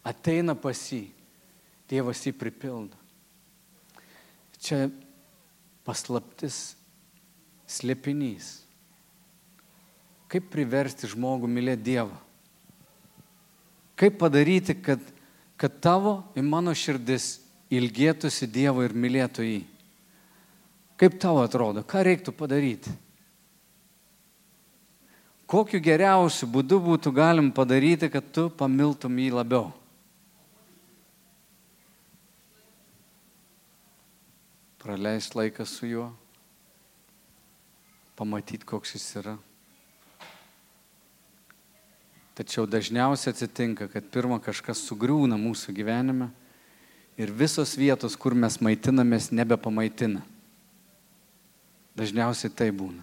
ateina 0.07 0.55
pas 0.55 0.79
jį, 0.91 1.03
Dievas 1.87 2.23
jį 2.23 2.33
pripildo. 2.35 2.95
Čia 4.63 4.87
paslaptis, 5.87 6.75
slėpinys. 7.67 8.57
Kaip 10.27 10.49
priversti 10.51 11.07
žmogų 11.11 11.47
mylėti 11.51 11.85
Dievą? 11.91 12.15
Kaip 13.97 14.17
padaryti, 14.19 14.75
kad, 14.83 15.01
kad 15.57 15.79
tavo 15.83 16.19
ir 16.37 16.43
mano 16.43 16.73
širdis 16.75 17.37
ilgėtųsi 17.73 18.49
Dievo 18.51 18.83
ir 18.85 18.95
mylėtų 18.95 19.47
jį? 19.47 19.61
Kaip 20.97 21.19
tau 21.21 21.39
atrodo, 21.43 21.83
ką 21.87 22.03
reiktų 22.05 22.33
padaryti? 22.35 22.91
Kokiu 25.47 25.79
geriausiu 25.79 26.49
būdu 26.51 26.81
būtų 26.83 27.11
galim 27.15 27.53
padaryti, 27.55 28.09
kad 28.11 28.25
tu 28.35 28.49
pamiltum 28.51 29.15
jį 29.15 29.29
labiau? 29.31 29.69
Praleist 34.83 35.35
laiką 35.39 35.63
su 35.67 35.87
juo, 35.87 36.09
pamatyti, 38.19 38.67
koks 38.67 38.97
jis 38.97 39.07
yra. 39.23 39.37
Tačiau 42.37 42.67
dažniausiai 42.69 43.31
atsitinka, 43.31 43.87
kad 43.89 44.11
pirmą 44.13 44.37
kažkas 44.43 44.83
sugriūna 44.83 45.39
mūsų 45.39 45.73
gyvenime 45.79 46.27
ir 47.17 47.31
visos 47.31 47.73
vietos, 47.79 48.19
kur 48.19 48.35
mes 48.37 48.59
maitinamės, 48.61 49.31
nebepamaitina. 49.31 50.21
Dažniausiai 51.97 52.51
tai 52.53 52.69
būna. 52.75 53.01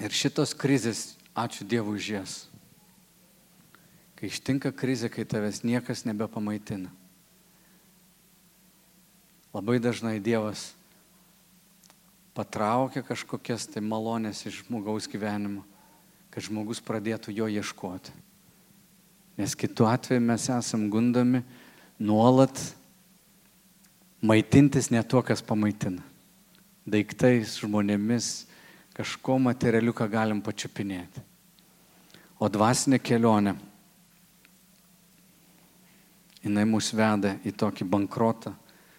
Ir 0.00 0.14
šitos 0.16 0.54
krizės, 0.56 1.12
ačiū 1.36 1.66
Dievui 1.68 1.98
už 2.00 2.08
jas. 2.14 2.36
Kai 4.16 4.30
ištinka 4.30 4.72
krizė, 4.72 5.10
kai 5.12 5.26
tavęs 5.28 5.64
niekas 5.66 6.06
nebepamaitina. 6.08 6.88
Labai 9.52 9.76
dažnai 9.82 10.16
Dievas 10.22 10.70
patraukia 12.32 13.02
kažkokias 13.04 13.66
tai 13.68 13.82
malonės 13.84 14.46
iš 14.48 14.62
žmogaus 14.62 15.08
gyvenimo, 15.10 15.66
kad 16.32 16.46
žmogus 16.46 16.80
pradėtų 16.80 17.34
jo 17.36 17.48
ieškoti. 17.52 18.14
Nes 19.36 19.56
kitu 19.56 19.84
atveju 19.88 20.22
mes 20.24 20.48
esam 20.52 20.88
gundomi 20.92 21.42
nuolat 22.00 22.56
maitintis 24.22 24.90
ne 24.92 25.02
tuo, 25.02 25.22
kas 25.24 25.42
pamaitina. 25.44 26.00
Daiktais, 26.88 27.58
žmonėmis, 27.62 28.46
kažko 28.96 29.38
materialiu, 29.40 29.94
ką 29.96 30.08
galim 30.10 30.42
pačiupinėti. 30.44 31.22
O 32.42 32.48
dvasinė 32.50 32.98
kelionė, 32.98 33.54
jinai 36.42 36.64
mus 36.68 36.90
veda 36.96 37.36
į 37.46 37.54
tokį 37.54 37.86
bankrotą, 37.88 38.52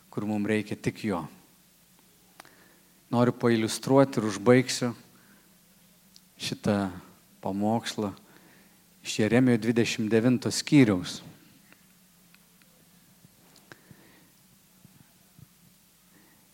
kur 0.10 0.26
mums 0.30 0.50
reikia 0.50 0.78
tik 0.80 1.04
jo. 1.06 1.22
Noriu 3.14 3.36
pailustruoti 3.38 4.22
ir 4.22 4.30
užbaigsiu 4.32 4.94
šitą 6.40 6.78
pamokslą 7.44 8.14
iš 9.04 9.20
Jeremijo 9.20 9.60
29 9.62 10.50
skyriaus. 10.52 11.22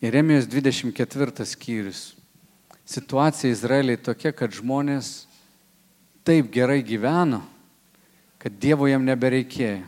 Jeremijos 0.00 0.48
24 0.48 1.44
skyrius. 1.44 2.19
Situacija 2.90 3.52
Izraeliai 3.54 4.00
tokia, 4.02 4.32
kad 4.34 4.50
žmonės 4.50 5.28
taip 6.26 6.48
gerai 6.50 6.80
gyveno, 6.82 7.38
kad 8.42 8.56
Dievo 8.58 8.88
jam 8.90 9.04
nebereikėjo. 9.06 9.84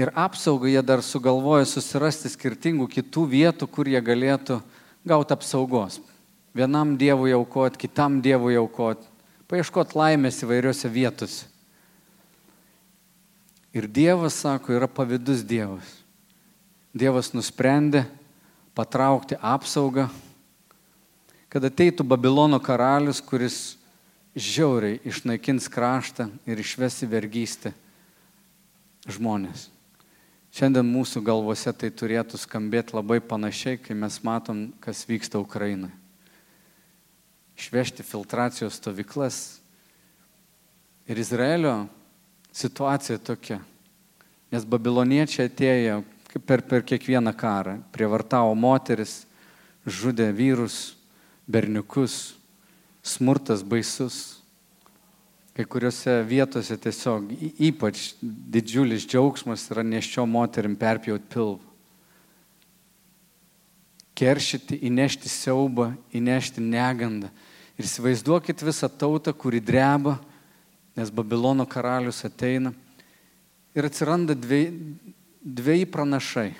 Ir 0.00 0.12
apsaugą 0.16 0.70
jie 0.70 0.80
dar 0.86 1.02
sugalvoja 1.04 1.66
susirasti 1.68 2.30
skirtingų 2.32 2.86
kitų 2.88 3.26
vietų, 3.34 3.68
kur 3.68 3.90
jie 3.90 4.00
galėtų 4.00 4.60
gauti 5.04 5.36
apsaugos. 5.36 5.98
Vienam 6.56 6.94
Dievui 6.96 7.34
aukot, 7.36 7.76
kitam 7.76 8.22
Dievui 8.24 8.56
aukot, 8.56 9.02
paieškot 9.50 9.92
laimės 9.98 10.40
įvairiose 10.46 10.88
vietose. 10.88 11.44
Ir 13.76 13.84
Dievas, 13.86 14.40
sako, 14.40 14.72
yra 14.78 14.88
pavydus 14.88 15.44
Dievas. 15.46 15.92
Dievas 16.96 17.34
nusprendė 17.36 18.06
patraukti 18.74 19.36
apsaugą, 19.36 20.08
kad 21.50 21.66
ateitų 21.66 22.06
Babilono 22.06 22.60
karalius, 22.62 23.18
kuris 23.20 23.76
žiauriai 24.38 25.00
išnaikins 25.04 25.66
kraštą 25.70 26.28
ir 26.46 26.62
išvesi 26.62 27.08
vergystę 27.10 27.72
žmonės. 29.10 29.68
Šiandien 30.50 30.86
mūsų 30.86 31.22
galvose 31.26 31.70
tai 31.78 31.92
turėtų 31.94 32.38
skambėti 32.38 32.94
labai 32.96 33.20
panašiai, 33.22 33.78
kai 33.78 33.94
mes 33.94 34.18
matom, 34.26 34.70
kas 34.82 35.04
vyksta 35.06 35.38
Ukrainoje. 35.42 35.94
Išvežti 37.58 38.06
filtracijos 38.06 38.78
stovyklas. 38.80 39.60
Ir 41.10 41.18
Izraelio 41.18 41.74
situacija 42.54 43.18
tokia. 43.22 43.60
Nes 44.50 44.66
babiloniečiai 44.66 45.50
atėjo 45.50 46.00
per, 46.46 46.62
per 46.66 46.86
kiekvieną 46.86 47.34
karą, 47.38 47.76
prievartavo 47.94 48.54
moteris, 48.58 49.20
žudė 49.86 50.30
vyrus, 50.34 50.96
berniukus, 51.50 52.34
smurtas 53.02 53.64
baisus. 53.66 54.38
Kai 55.56 55.66
kuriuose 55.66 56.20
vietose 56.24 56.76
tiesiog 56.78 57.32
ypač 57.60 58.14
didžiulis 58.22 59.04
džiaugsmas 59.08 59.66
yra 59.74 59.82
neščio 59.84 60.24
moterim 60.30 60.76
perpjauti 60.78 61.26
pilvą. 61.34 61.58
Keršyti, 64.20 64.76
įnešti 64.84 65.30
siaubą, 65.32 65.90
įnešti 66.12 66.62
negandą. 66.62 67.30
Ir 67.80 67.88
įsivaizduokit 67.88 68.60
visą 68.60 68.90
tautą, 68.92 69.32
kuri 69.32 69.62
dreba, 69.64 70.18
nes 70.92 71.08
Babilono 71.08 71.64
karalius 71.64 72.20
ateina. 72.28 72.74
Ir 73.72 73.88
atsiranda 73.88 74.36
dviej, 74.36 74.74
dviejai 75.40 75.88
pranašai. 75.88 76.50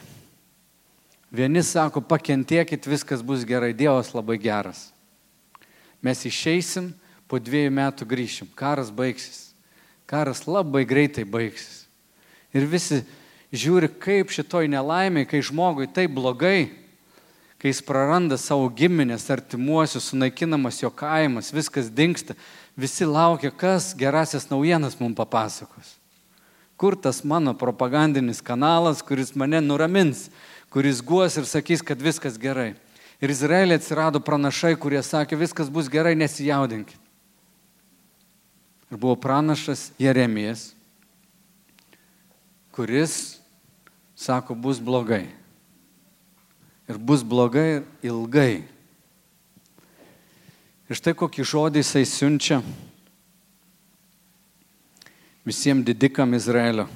Vieni 1.30 1.62
sako, 1.62 2.02
pakentiekit, 2.02 2.86
viskas 2.90 3.22
bus 3.22 3.44
gerai, 3.46 3.70
Dievas 3.76 4.10
labai 4.14 4.34
geras. 4.42 4.88
Mes 6.02 6.24
išeisim, 6.26 6.90
po 7.30 7.38
dviejų 7.38 7.70
metų 7.70 8.06
grįšim, 8.10 8.48
karas 8.58 8.90
baigsis. 8.90 9.52
Karas 10.10 10.42
labai 10.50 10.82
greitai 10.88 11.22
baigsis. 11.22 11.84
Ir 12.50 12.66
visi 12.66 13.04
žiūri, 13.54 13.92
kaip 14.02 14.34
šitoj 14.34 14.66
nelaimė, 14.72 15.22
kai 15.30 15.38
žmogui 15.38 15.86
tai 15.86 16.08
blogai, 16.10 16.72
kai 17.62 17.70
jis 17.70 17.84
praranda 17.86 18.34
savo 18.40 18.66
giminės, 18.74 19.28
artimuosius, 19.30 20.10
sunaikinamas 20.10 20.82
jo 20.82 20.90
kaimas, 20.90 21.52
viskas 21.54 21.92
dinksta, 21.94 22.34
visi 22.74 23.06
laukia, 23.06 23.52
kas 23.54 23.92
gerasias 23.94 24.50
naujienas 24.50 24.98
mums 24.98 25.18
papasakos 25.20 26.00
kur 26.80 26.96
tas 26.96 27.20
mano 27.24 27.52
propagandinis 27.52 28.40
kanalas, 28.40 29.02
kuris 29.04 29.34
mane 29.36 29.60
nuramins, 29.60 30.30
kuris 30.70 31.02
guos 31.02 31.36
ir 31.36 31.46
sakys, 31.46 31.82
kad 31.82 32.00
viskas 32.02 32.38
gerai. 32.38 32.74
Ir 33.20 33.32
Izraelė 33.32 33.76
atsirado 33.76 34.22
pranašai, 34.24 34.76
kurie 34.80 35.02
sakė, 35.04 35.36
viskas 35.36 35.68
bus 35.68 35.90
gerai, 35.92 36.14
nesijaudinkit. 36.16 36.96
Ir 38.90 38.98
buvo 38.98 39.14
pranašas 39.20 39.90
Jeremijas, 40.00 40.72
kuris 42.74 43.38
sako, 44.18 44.54
bus 44.54 44.80
blogai. 44.80 45.28
Ir 46.90 46.98
bus 46.98 47.22
blogai 47.22 47.82
ilgai. 48.02 48.64
Ir 50.90 50.98
štai 50.98 51.14
kokį 51.14 51.44
žodį 51.46 51.84
jisai 51.84 52.02
siunčia 52.08 52.58
visiems 55.46 55.86
didikam 55.86 56.34
Izraelio. 56.34 56.88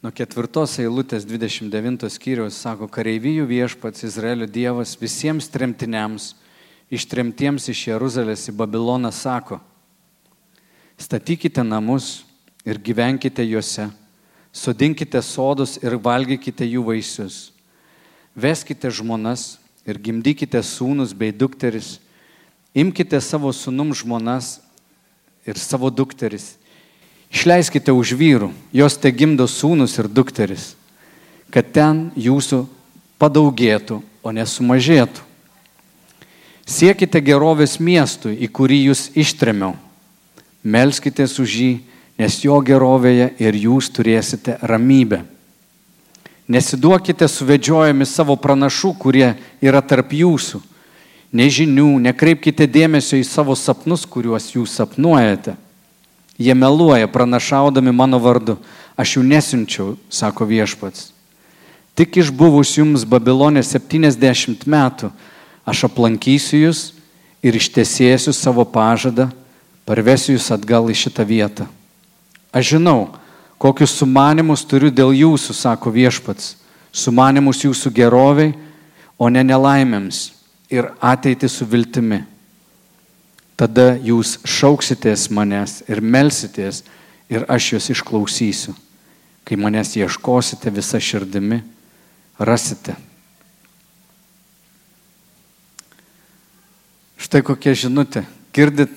Nuo 0.00 0.14
ketvirtos 0.16 0.78
eilutės 0.80 1.26
29 1.28 2.08
skyriaus 2.08 2.56
sako, 2.56 2.86
kareivijų 2.88 3.42
viešpats 3.44 4.06
Izraelio 4.08 4.46
Dievas 4.48 4.94
visiems 4.96 5.50
tremtiniams, 5.52 6.30
ištremtiems 6.88 7.66
iš 7.68 7.82
Jeruzalės 7.90 8.46
į 8.48 8.54
Babiloną 8.56 9.10
sako, 9.12 9.58
statykite 10.96 11.60
namus 11.60 12.22
ir 12.64 12.80
gyvenkite 12.80 13.44
juose, 13.44 13.90
sodinkite 14.56 15.20
sodus 15.20 15.76
ir 15.84 15.98
valgykite 16.00 16.64
jų 16.64 16.86
vaisius, 16.88 17.50
veskite 18.32 18.88
žmonas 18.88 19.58
ir 19.84 20.00
gimdykite 20.00 20.64
sūnus 20.64 21.12
bei 21.12 21.28
dukteris, 21.28 21.98
imkite 22.72 23.20
savo 23.20 23.52
sūnum 23.52 23.92
žmonas 23.92 24.62
ir 25.44 25.60
savo 25.60 25.92
dukteris. 25.92 26.54
Išleiskite 27.30 27.94
už 27.94 28.16
vyrų, 28.18 28.50
jos 28.74 28.98
te 28.98 29.10
gimdo 29.14 29.46
sūnus 29.46 29.94
ir 30.02 30.10
dukteris, 30.10 30.74
kad 31.54 31.68
ten 31.70 32.08
jūsų 32.18 32.64
padaugėtų, 33.22 34.00
o 34.20 34.32
nesumažėtų. 34.34 35.22
Siekite 36.66 37.22
gerovės 37.22 37.78
miestui, 37.80 38.34
į 38.34 38.50
kurį 38.50 38.80
jūs 38.90 39.08
ištremiau. 39.14 39.76
Melskite 40.62 41.24
už 41.24 41.54
jį, 41.54 41.70
nes 42.20 42.36
jo 42.44 42.58
gerovėje 42.60 43.30
ir 43.40 43.56
jūs 43.56 43.88
turėsite 43.94 44.58
ramybę. 44.60 45.22
Nesiduokite 46.50 47.30
suvedžiojami 47.30 48.04
savo 48.04 48.34
pranašų, 48.36 48.92
kurie 48.98 49.32
yra 49.62 49.80
tarp 49.80 50.12
jūsų. 50.12 50.60
Nežinių, 51.30 51.94
nekreipkite 52.10 52.66
dėmesio 52.66 53.16
į 53.16 53.24
savo 53.24 53.54
sapnus, 53.54 54.02
kuriuos 54.02 54.50
jūs 54.58 54.74
sapnuojate 54.74 55.54
Jie 56.40 56.54
meluoja, 56.54 57.08
pranašaudami 57.08 57.92
mano 57.92 58.18
vardu. 58.18 58.56
Aš 58.96 59.18
jų 59.18 59.24
nesinčiau, 59.28 59.96
sako 60.08 60.46
viešpats. 60.48 61.10
Tik 61.96 62.16
išbuvus 62.22 62.72
jums 62.78 63.04
Babilonė 63.04 63.60
70 63.64 64.64
metų, 64.64 65.10
aš 65.68 65.84
aplankysiu 65.90 66.62
jūs 66.62 66.80
ir 67.44 67.56
ištesėsiu 67.60 68.32
savo 68.32 68.64
pažadą, 68.64 69.28
parvesiu 69.84 70.38
jūs 70.38 70.48
atgal 70.56 70.88
į 70.88 70.96
šitą 70.96 71.28
vietą. 71.28 71.68
Aš 72.56 72.76
žinau, 72.76 73.12
kokius 73.60 73.98
sumanimus 74.00 74.64
turiu 74.64 74.88
dėl 74.88 75.12
jūsų, 75.12 75.56
sako 75.56 75.92
viešpats. 75.92 76.56
Sumanimus 76.92 77.66
jūsų 77.66 77.92
geroviai, 77.94 78.56
o 79.20 79.28
ne 79.28 79.44
nelaimėms 79.44 80.30
ir 80.72 80.88
ateiti 81.04 81.52
su 81.52 81.68
viltimi 81.68 82.24
tada 83.60 83.92
jūs 84.00 84.38
šauksitės 84.48 85.26
manęs 85.36 85.82
ir 85.90 86.00
melsitės 86.00 86.80
ir 87.28 87.44
aš 87.44 87.74
jūs 87.74 87.90
išklausysiu. 87.92 88.72
Kai 89.44 89.58
manęs 89.60 89.92
ieškosite 89.98 90.72
visą 90.72 91.00
širdimi, 91.02 91.60
rasite. 92.40 92.96
Štai 97.20 97.42
kokia 97.44 97.76
žinutė. 97.76 98.24
Girdit, 98.56 98.92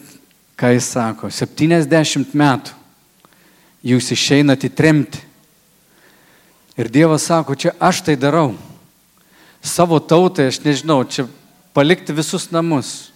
ką 0.56 0.72
jis 0.74 0.88
sako. 0.96 1.28
70 1.28 2.32
metų 2.32 2.74
jūs 3.84 4.12
išeinate 4.16 4.70
į 4.72 4.76
tremtį. 4.78 5.24
Ir 6.80 6.90
Dievas 6.90 7.28
sako, 7.28 7.54
čia 7.60 7.76
aš 7.84 8.00
tai 8.08 8.16
darau. 8.18 8.54
Savo 9.62 10.00
tautai, 10.00 10.48
aš 10.50 10.64
nežinau, 10.64 11.04
čia 11.06 11.28
palikti 11.76 12.16
visus 12.16 12.48
namus 12.52 13.13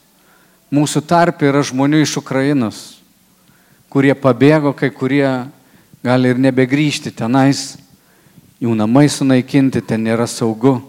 Mūsų 0.67 0.99
tarp 1.07 1.45
yra 1.47 1.61
žmonių 1.63 2.01
iš 2.03 2.17
Ukrainos, 2.19 2.77
kurie 3.87 4.11
pabėgo, 4.11 4.73
kai 4.75 4.89
kurie 4.91 5.27
gali 6.03 6.31
ir 6.33 6.39
nebegrįžti 6.43 7.13
tenais, 7.15 7.77
jų 8.59 8.73
namai 8.75 9.05
sunaikinti, 9.07 9.79
ten 9.79 10.03
nėra 10.03 10.25
saugu. 10.27 10.81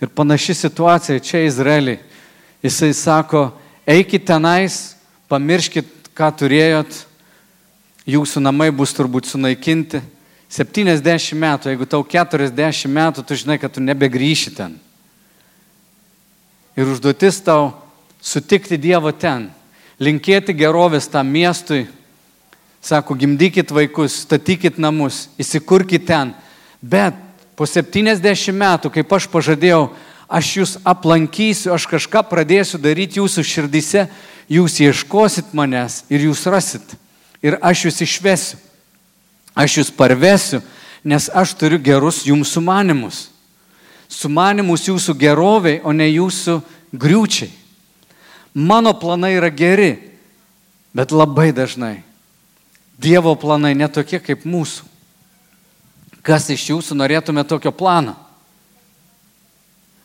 Ir 0.00 0.08
panaši 0.08 0.56
situacija 0.56 1.20
čia 1.20 1.42
Izraelį. 1.44 1.98
Jisai 2.64 2.94
sako, 2.96 3.50
eikit 3.84 4.24
tenais, 4.30 4.94
pamirškit, 5.28 6.08
ką 6.16 6.30
turėjot, 6.40 7.02
jūsų 8.08 8.40
namai 8.40 8.70
bus 8.72 8.94
turbūt 8.96 9.28
sunaikinti. 9.28 10.00
70 10.48 11.36
metų, 11.36 11.74
jeigu 11.74 11.84
tau 11.84 12.00
40 12.00 12.88
metų, 12.88 13.26
tu 13.26 13.36
žinai, 13.36 13.58
kad 13.60 13.74
tu 13.74 13.84
nebegrįši 13.84 14.54
ten. 14.56 14.78
Ir 16.78 16.88
užduotis 16.88 17.42
tau 17.44 17.74
sutikti 18.22 18.78
Dievo 18.80 19.12
ten, 19.12 19.48
linkėti 20.00 20.54
gerovės 20.56 21.08
tam 21.10 21.30
miestui, 21.32 21.86
sako, 22.82 23.16
gimdykit 23.18 23.72
vaikus, 23.74 24.22
statykit 24.24 24.78
namus, 24.78 25.28
įsikurkit 25.40 26.06
ten. 26.06 26.34
Bet 26.80 27.16
po 27.58 27.66
70 27.66 28.54
metų, 28.54 28.92
kaip 28.94 29.12
aš 29.12 29.26
pažadėjau, 29.32 29.88
aš 30.28 30.52
jūs 30.60 30.76
aplankysiu, 30.86 31.72
aš 31.74 31.88
kažką 31.90 32.22
pradėsiu 32.30 32.78
daryti 32.78 33.18
jūsų 33.18 33.44
širdise, 33.44 34.06
jūs 34.48 34.78
ieškosit 34.84 35.52
manęs 35.56 36.04
ir 36.12 36.28
jūs 36.28 36.46
rasit. 36.46 36.96
Ir 37.42 37.58
aš 37.62 37.88
jūs 37.88 38.02
išvesiu. 38.06 38.58
Aš 39.58 39.80
jūs 39.80 39.88
parvesiu, 39.90 40.60
nes 41.02 41.26
aš 41.34 41.56
turiu 41.58 41.80
gerus 41.82 42.22
jums 42.26 42.52
sumanimus. 42.54 43.24
Sumanimus 44.08 44.86
jūsų 44.86 45.16
geroviai, 45.18 45.80
o 45.82 45.90
ne 45.92 46.06
jūsų 46.06 46.60
griūčiai. 46.94 47.50
Mano 48.54 48.94
planai 48.98 49.34
yra 49.36 49.50
geri, 49.50 49.96
bet 50.96 51.12
labai 51.12 51.52
dažnai 51.52 52.02
Dievo 52.98 53.36
planai 53.38 53.76
netokie 53.78 54.18
kaip 54.18 54.42
mūsų. 54.42 54.82
Kas 56.26 56.48
iš 56.50 56.64
jūsų 56.72 56.96
norėtume 56.98 57.44
tokio 57.46 57.70
plano? 57.70 58.16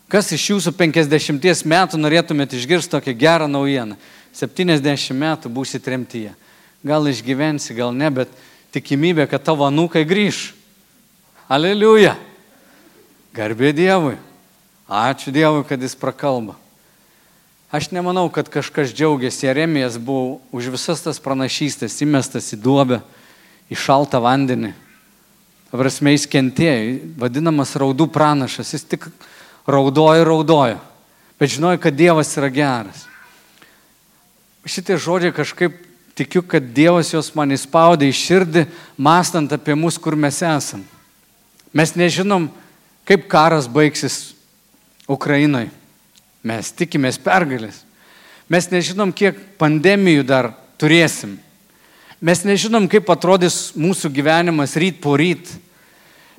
Kas 0.06 0.29
iš 0.29 0.51
jūsų 0.51 0.75
50 0.77 1.65
metų 1.65 1.97
norėtumėte 1.97 2.53
išgirsti 2.53 2.93
tokią 2.93 3.15
gerą 3.17 3.47
naujieną? 3.49 3.97
70 4.38 5.17
metų 5.17 5.49
būsi 5.49 5.82
tremtyje. 5.82 6.36
Gal 6.86 7.10
išgyvensi, 7.10 7.73
gal 7.73 7.89
ne, 7.97 8.12
bet 8.13 8.29
tikimybė, 8.75 9.25
kad 9.32 9.41
tavo 9.41 9.65
anūkai 9.65 10.06
grįž. 10.06 10.51
Aleliuja. 11.49 12.13
Garbė 13.34 13.73
Dievui. 13.73 14.19
Ačiū 14.86 15.34
Dievui, 15.34 15.65
kad 15.65 15.82
jis 15.82 15.97
prakalba. 15.97 16.60
Aš 17.73 17.89
nemanau, 17.89 18.29
kad 18.29 18.49
kažkas 18.53 18.93
džiaugiasi. 18.93 19.47
Jeremijas 19.47 19.97
buvo 19.97 20.43
už 20.53 20.67
visas 20.75 21.01
tas 21.01 21.17
pranašystės 21.17 21.95
įmestas 22.05 22.51
į 22.53 22.59
duobę, 22.62 22.99
į 23.65 23.77
šaltą 23.81 24.21
vandenį. 24.21 24.75
Prasme, 25.73 26.13
jis 26.13 26.27
kentėjo, 26.29 26.99
vadinamas 27.17 27.73
raudų 27.81 28.05
pranašas, 28.13 28.75
jis 28.77 28.86
tik 28.86 29.09
raudojo 29.65 30.29
raudojo. 30.29 30.77
Bet 31.41 31.55
žinojo, 31.55 31.81
kad 31.81 31.97
Dievas 31.97 32.38
yra 32.38 32.53
geras. 32.53 33.07
Šitie 34.69 35.01
žodžiai 35.01 35.33
kažkaip 35.33 35.81
tikiu, 36.13 36.45
kad 36.45 36.69
Dievas 36.77 37.09
juos 37.09 37.33
man 37.33 37.57
įspaudė 37.57 38.05
į 38.05 38.19
širdį, 38.21 38.67
mąstant 39.01 39.57
apie 39.57 39.73
mus, 39.73 39.97
kur 39.97 40.13
mes 40.13 40.43
esam. 40.45 40.86
Mes 41.73 41.97
nežinom, 41.97 42.51
kaip 43.01 43.25
karas 43.25 43.65
baigsis 43.65 44.36
Ukrainoje. 45.09 45.73
Mes 46.43 46.73
tikimės 46.75 47.17
pergalės. 47.23 47.82
Mes 48.51 48.67
nežinom, 48.67 49.13
kiek 49.15 49.38
pandemijų 49.60 50.25
dar 50.27 50.51
turėsim. 50.82 51.38
Mes 52.23 52.43
nežinom, 52.43 52.89
kaip 52.91 53.08
atrodys 53.12 53.71
mūsų 53.79 54.12
gyvenimas 54.12 54.75
ryt 54.79 54.99
po 55.03 55.15
ryt. 55.19 55.47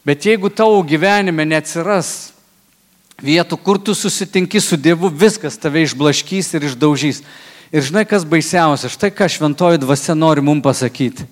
Bet 0.05 0.25
jeigu 0.29 0.51
tavo 0.53 0.83
gyvenime 0.85 1.47
neatsiras 1.49 2.35
vietų, 3.25 3.57
kur 3.57 3.81
tu 3.81 3.95
susitinki 3.97 4.61
su 4.61 4.77
Dievu, 4.77 5.09
viskas 5.09 5.57
tave 5.61 5.85
išblaškys 5.85 6.53
ir 6.57 6.69
išdaužys. 6.69 7.23
Ir 7.73 7.85
žinai, 7.85 8.05
kas 8.09 8.27
baisiausia, 8.29 8.93
štai 8.93 9.11
ką 9.11 9.29
šventoji 9.33 9.81
dvasia 9.83 10.17
nori 10.17 10.45
mums 10.45 10.65
pasakyti. 10.65 11.25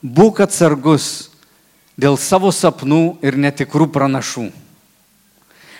Būk 0.00 0.40
atsargus 0.46 1.28
dėl 1.98 2.16
savo 2.16 2.52
sapnų 2.54 3.18
ir 3.22 3.36
netikrų 3.36 3.90
pranašų. 3.92 4.48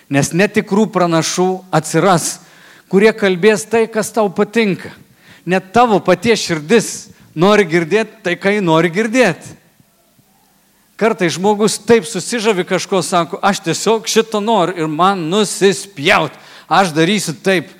Nes 0.08 0.32
netikrų 0.32 0.86
pranašų 0.92 1.48
atsiras, 1.74 2.38
kurie 2.88 3.12
kalbės 3.12 3.66
tai, 3.68 3.84
kas 3.92 4.10
tau 4.14 4.30
patinka. 4.32 4.90
Net 5.48 5.72
tavo 5.72 6.00
paties 6.04 6.40
širdis 6.44 6.88
nori 7.36 7.66
girdėti 7.68 8.22
tai, 8.24 8.36
ką 8.40 8.56
jį 8.56 8.64
nori 8.64 8.90
girdėti. 8.92 9.56
Kartai 10.98 11.28
žmogus 11.30 11.76
taip 11.86 12.08
susižavi 12.08 12.64
kažko, 12.66 13.04
sako, 13.06 13.38
aš 13.38 13.60
tiesiog 13.68 14.08
šito 14.10 14.40
noriu 14.42 14.74
ir 14.80 14.88
man 14.90 15.28
nusispjaut. 15.30 16.34
Aš 16.68 16.90
darysiu 16.96 17.36
taip. 17.38 17.70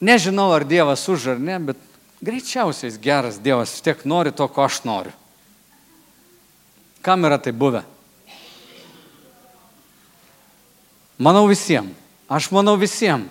Nežinau, 0.00 0.48
ar 0.56 0.64
Dievas 0.64 1.04
už 1.08 1.36
ar 1.36 1.38
ne, 1.38 1.60
bet 1.70 1.78
greičiausiai 2.24 2.90
geras 3.00 3.38
Dievas, 3.38 3.78
tiek 3.84 4.02
nori 4.08 4.32
to, 4.32 4.48
ko 4.48 4.64
aš 4.64 4.80
noriu. 4.88 5.12
Kam 7.04 7.24
yra 7.28 7.38
tai 7.38 7.52
buvę? 7.52 7.84
Manau 11.20 11.44
visiems. 11.50 11.92
Aš 12.30 12.48
manau 12.54 12.78
visiems. 12.80 13.28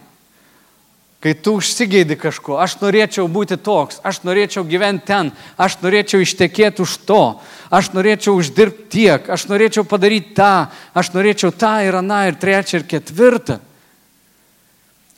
Kai 1.19 1.33
tu 1.35 1.57
užsigeidi 1.59 2.15
kažko, 2.15 2.55
aš 2.63 2.77
norėčiau 2.79 3.25
būti 3.27 3.57
toks, 3.59 3.97
aš 4.07 4.21
norėčiau 4.23 4.61
gyventi 4.63 5.09
ten, 5.09 5.33
aš 5.59 5.75
norėčiau 5.81 6.21
ištekėti 6.23 6.79
už 6.79 6.93
to, 7.03 7.23
aš 7.67 7.89
norėčiau 7.91 8.37
uždirbti 8.39 8.85
tiek, 8.93 9.27
aš 9.27 9.49
norėčiau 9.51 9.83
padaryti 9.83 10.31
tą, 10.37 10.69
aš 10.95 11.09
norėčiau 11.11 11.51
tą 11.51 11.73
ir 11.83 11.97
aną 11.99 12.21
ir 12.29 12.37
trečią 12.39 12.79
ir 12.79 12.85
ketvirtą. 12.87 13.57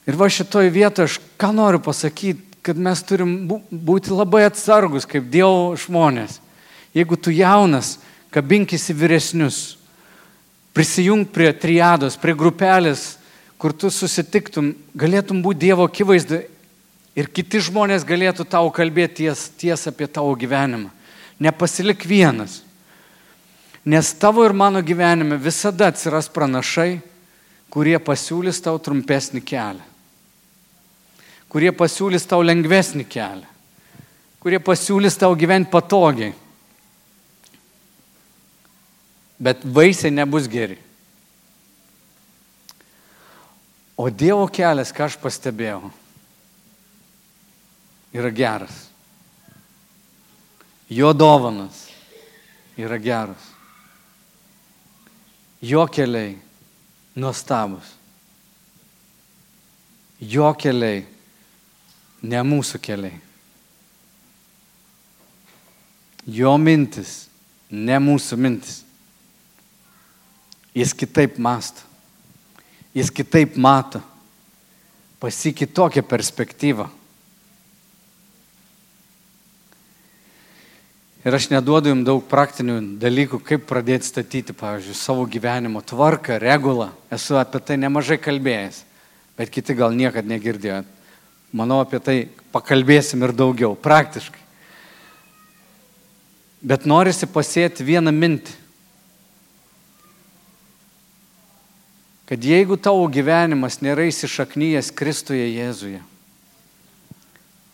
Ir 0.10 0.17
va 0.17 0.25
šitoj 0.25 0.71
vietoje 0.73 1.12
aš 1.12 1.19
ką 1.38 1.51
noriu 1.53 1.84
pasakyti, 1.86 2.49
kad 2.65 2.81
mes 2.81 3.05
turim 3.05 3.36
būti 3.69 4.10
labai 4.10 4.47
atsargus 4.49 5.05
kaip 5.05 5.29
Dievo 5.29 5.77
žmonės. 5.77 6.39
Jeigu 6.97 7.13
tu 7.13 7.29
jaunas, 7.29 7.99
kabinkis 8.34 8.89
į 8.89 8.97
vyresnius, 8.97 9.62
prisijung 10.73 11.25
prie 11.27 11.51
triados, 11.53 12.17
prie 12.19 12.36
grupelės, 12.38 13.17
kur 13.62 13.73
tu 13.73 13.91
susitiktum, 13.93 14.71
galėtum 14.97 15.41
būti 15.43 15.67
Dievo 15.67 15.86
akivaizdu 15.86 16.41
ir 17.15 17.29
kiti 17.29 17.62
žmonės 17.62 18.07
galėtų 18.07 18.47
tau 18.49 18.71
kalbėti 18.73 19.25
ties, 19.25 19.49
ties 19.60 19.88
apie 19.91 20.07
tavo 20.07 20.34
gyvenimą. 20.39 20.89
Nepasilik 21.41 22.05
vienas. 22.05 22.62
Nes 23.86 24.12
tavo 24.13 24.45
ir 24.45 24.53
mano 24.53 24.81
gyvenime 24.86 25.39
visada 25.41 25.89
atsiras 25.89 26.29
pranašai, 26.29 27.01
kurie 27.71 27.97
pasiūlys 27.97 28.62
tau 28.62 28.77
trumpesnį 28.77 29.41
kelią. 29.41 29.88
Kurie 31.51 31.71
pasiūlys 31.75 32.27
tau 32.29 32.43
lengvesnį 32.45 33.07
kelią. 33.12 33.47
Kurie 34.41 34.60
pasiūlys 34.63 35.17
tau 35.19 35.34
gyventi 35.38 35.69
patogiai. 35.73 36.31
Bet 39.41 39.63
vaisiai 39.65 40.13
nebus 40.13 40.45
geri. 40.49 40.77
O 43.97 44.10
Dievo 44.10 44.45
kelias, 44.49 44.93
ką 44.93 45.08
aš 45.10 45.17
pastebėjau, 45.21 45.89
yra 48.13 48.30
geras. 48.34 48.88
Jo 50.91 51.13
dovanas 51.13 51.88
yra 52.77 52.97
geras. 52.97 53.49
Jo 55.62 55.86
keliai 55.88 56.36
nuostabus. 57.15 57.93
Jo 60.21 60.51
keliai, 60.54 61.06
ne 62.21 62.41
mūsų 62.45 62.82
keliai. 62.82 63.17
Jo 66.30 66.54
mintis, 66.62 67.25
ne 67.69 67.97
mūsų 68.01 68.38
mintis. 68.38 68.82
Jis 70.75 70.93
kitaip 70.95 71.38
masto. 71.38 71.84
Jis 72.95 73.12
kitaip 73.12 73.57
mato. 73.60 74.01
Pasikitokią 75.19 76.03
perspektyvą. 76.03 76.88
Ir 81.21 81.36
aš 81.38 81.51
neduodu 81.51 81.91
jums 81.91 82.05
daug 82.07 82.23
praktinių 82.25 82.79
dalykų, 82.97 83.38
kaip 83.45 83.67
pradėti 83.69 84.07
statyti, 84.10 84.55
pavyzdžiui, 84.57 84.95
savo 84.97 85.27
gyvenimo 85.29 85.84
tvarką, 85.86 86.39
regulą. 86.41 86.88
Esu 87.13 87.38
apie 87.38 87.62
tai 87.62 87.77
nemažai 87.77 88.17
kalbėjęs, 88.17 88.79
bet 89.38 89.51
kiti 89.53 89.75
gal 89.77 89.93
niekad 89.93 90.25
negirdėjot. 90.25 90.88
Manau, 91.53 91.77
apie 91.84 91.99
tai 92.01 92.15
pakalbėsim 92.55 93.21
ir 93.21 93.36
daugiau, 93.38 93.75
praktiškai. 93.77 94.41
Bet 96.65 96.89
norisi 96.89 97.29
pasėti 97.29 97.86
vieną 97.86 98.13
mintį. 98.15 98.57
Kad 102.32 102.46
jeigu 102.48 102.78
tavo 102.80 103.04
gyvenimas 103.12 103.82
nėra 103.84 104.06
įsišaknyjęs 104.08 104.94
Kristuje 104.96 105.50
Jėzuje 105.52 106.00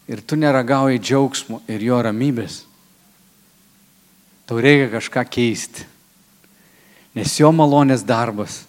ir 0.10 0.24
tu 0.26 0.40
neragauji 0.40 0.98
džiaugsmo 1.04 1.60
ir 1.70 1.84
jo 1.86 2.00
ramybės, 2.02 2.64
Tau 4.48 4.62
reikia 4.64 4.88
kažką 4.88 5.26
keisti. 5.28 5.84
Nes 7.12 7.34
jo 7.36 7.50
malonės 7.52 8.06
darbas 8.08 8.62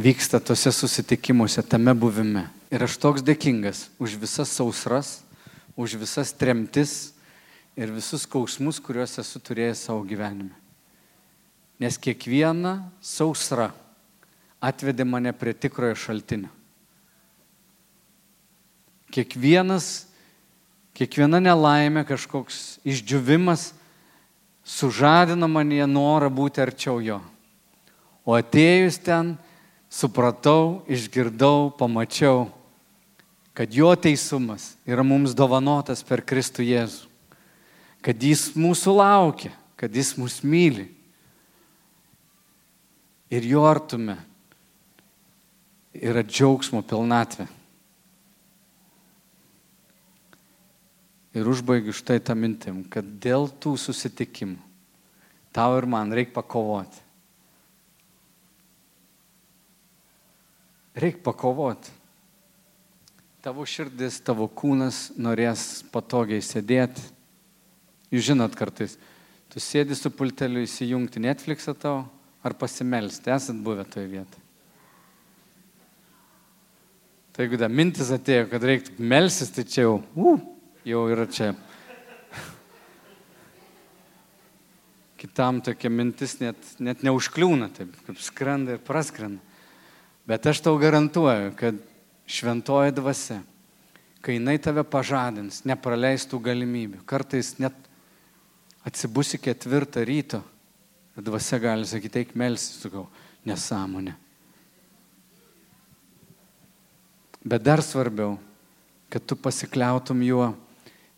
vyksta 0.00 0.40
tose 0.40 0.72
susitikimuose, 0.72 1.60
tame 1.60 1.92
buvime. 1.92 2.46
Ir 2.72 2.86
aš 2.86 2.96
toks 2.96 3.24
dėkingas 3.26 3.88
už 4.00 4.16
visas 4.16 4.54
sausras, 4.56 5.18
už 5.76 5.98
visas 6.00 6.32
tremtis 6.32 7.12
ir 7.76 7.92
visus 7.92 8.24
skausmus, 8.24 8.80
kuriuos 8.80 9.18
esu 9.20 9.40
turėjęs 9.44 9.84
savo 9.90 10.00
gyvenime. 10.08 10.54
Nes 11.76 12.00
kiekviena 12.00 12.88
sausra 13.04 13.68
atvedė 14.60 15.06
mane 15.06 15.32
prie 15.36 15.54
tikrojo 15.54 15.96
šaltinio. 15.98 16.50
Kiekvienas, 19.14 20.06
kiekviena 20.98 21.40
nelaimė, 21.40 22.04
kažkoks 22.04 22.78
išdžiuvimas 22.84 23.70
sužadino 24.68 25.48
manie 25.48 25.86
norą 25.88 26.28
būti 26.28 26.60
arčiau 26.60 27.00
jo. 27.00 27.22
O 28.28 28.36
atėjus 28.36 28.98
ten, 29.00 29.32
supratau, 29.88 30.82
išgirdau, 30.84 31.70
pamačiau, 31.72 32.50
kad 33.56 33.72
jo 33.72 33.88
teisumas 33.96 34.74
yra 34.86 35.02
mums 35.02 35.32
dovanotas 35.34 36.04
per 36.04 36.20
Kristų 36.20 36.66
Jėzų. 36.68 37.06
Kad 38.04 38.22
jis 38.22 38.52
mūsų 38.54 38.92
laukia, 39.00 39.50
kad 39.80 39.90
jis 39.90 40.12
mus 40.20 40.42
myli. 40.46 40.86
Ir 43.32 43.48
jo 43.48 43.64
artume 43.66 44.14
yra 46.02 46.22
džiaugsmo 46.22 46.82
pilnatvė. 46.86 47.48
Ir 51.38 51.48
užbaigiu 51.50 51.92
štai 51.94 52.18
tą 52.24 52.34
mintim, 52.38 52.80
kad 52.88 53.06
dėl 53.22 53.46
tų 53.60 53.76
susitikimų 53.78 54.68
tau 55.58 55.74
ir 55.78 55.86
man 55.90 56.12
reikia 56.14 56.36
pakovoti. 56.38 57.00
Reikia 60.98 61.22
pakovoti. 61.24 61.94
Tavo 63.42 63.64
širdis, 63.66 64.18
tavo 64.22 64.48
kūnas 64.50 65.12
norės 65.18 65.84
patogiai 65.94 66.42
sėdėti. 66.42 67.02
Jūs 68.14 68.30
žinot 68.30 68.54
kartais, 68.58 68.96
tu 69.50 69.62
sėdi 69.62 69.96
su 69.98 70.10
pulteliu 70.10 70.64
įsijungti 70.66 71.22
Netflixą 71.22 71.74
tau 71.78 72.02
ar 72.42 72.54
pasimelsti, 72.58 73.30
esat 73.34 73.58
buvę 73.62 73.86
toje 73.86 74.08
vietoje. 74.10 74.47
Tai 77.38 77.44
jeigu 77.46 77.54
da 77.54 77.68
mintis 77.70 78.08
atėjo, 78.10 78.48
kad 78.50 78.64
reiktų 78.66 78.96
melsis, 78.98 79.52
tai 79.54 79.62
čia 79.62 79.84
jau, 79.84 79.92
uh, 80.18 80.40
jau 80.82 81.04
yra 81.06 81.22
čia. 81.30 81.52
Kitam 85.22 85.60
tokia 85.62 85.86
mintis 85.86 86.34
net, 86.42 86.58
net 86.82 87.06
neužkliūna, 87.06 87.70
taip 87.78 87.94
kaip 88.08 88.18
skrenda 88.26 88.74
ir 88.74 88.82
praskrenda. 88.82 89.38
Bet 90.26 90.50
aš 90.50 90.64
tau 90.66 90.74
garantuoju, 90.82 91.54
kad 91.62 91.78
šventoji 92.26 92.98
dvasia, 92.98 93.38
kai 94.18 94.40
jinai 94.40 94.58
tave 94.58 94.82
pažadins, 94.82 95.62
nepraleistų 95.62 96.42
galimybių, 96.42 97.06
kartais 97.06 97.54
net 97.62 97.78
atsibusi 98.82 99.38
ketvirtą 99.38 100.02
ryto, 100.10 100.42
dvasia 101.14 101.62
gali 101.62 101.86
sakyti, 101.86 102.26
eik 102.26 102.34
melsis, 102.34 102.80
sakau, 102.82 103.06
nesąmonė. 103.46 104.24
Bet 107.48 107.64
dar 107.64 107.80
svarbiau, 107.80 108.36
kad 109.08 109.24
tu 109.24 109.36
pasikliautum 109.40 110.20
juo 110.26 110.50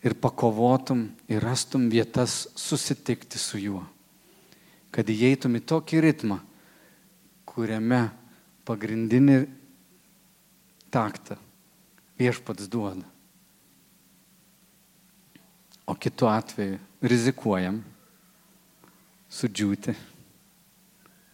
ir 0.03 0.15
pakovotum 0.15 1.09
ir 1.27 1.43
rastum 1.43 1.89
vietas 1.91 2.47
susitikti 2.55 3.39
su 3.39 3.59
juo. 3.59 3.83
Kad 4.91 5.11
įeitum 5.11 5.57
į 5.59 5.63
tokį 5.67 6.01
ritmą, 6.07 6.39
kuriame 7.47 8.05
pagrindinį 8.67 9.41
taktą 10.91 11.35
viešpats 12.19 12.69
duoda. 12.71 13.03
O 15.83 15.95
kitu 15.99 16.29
atveju 16.31 16.79
rizikuojam 17.03 17.81
sudžiūti, 19.31 19.95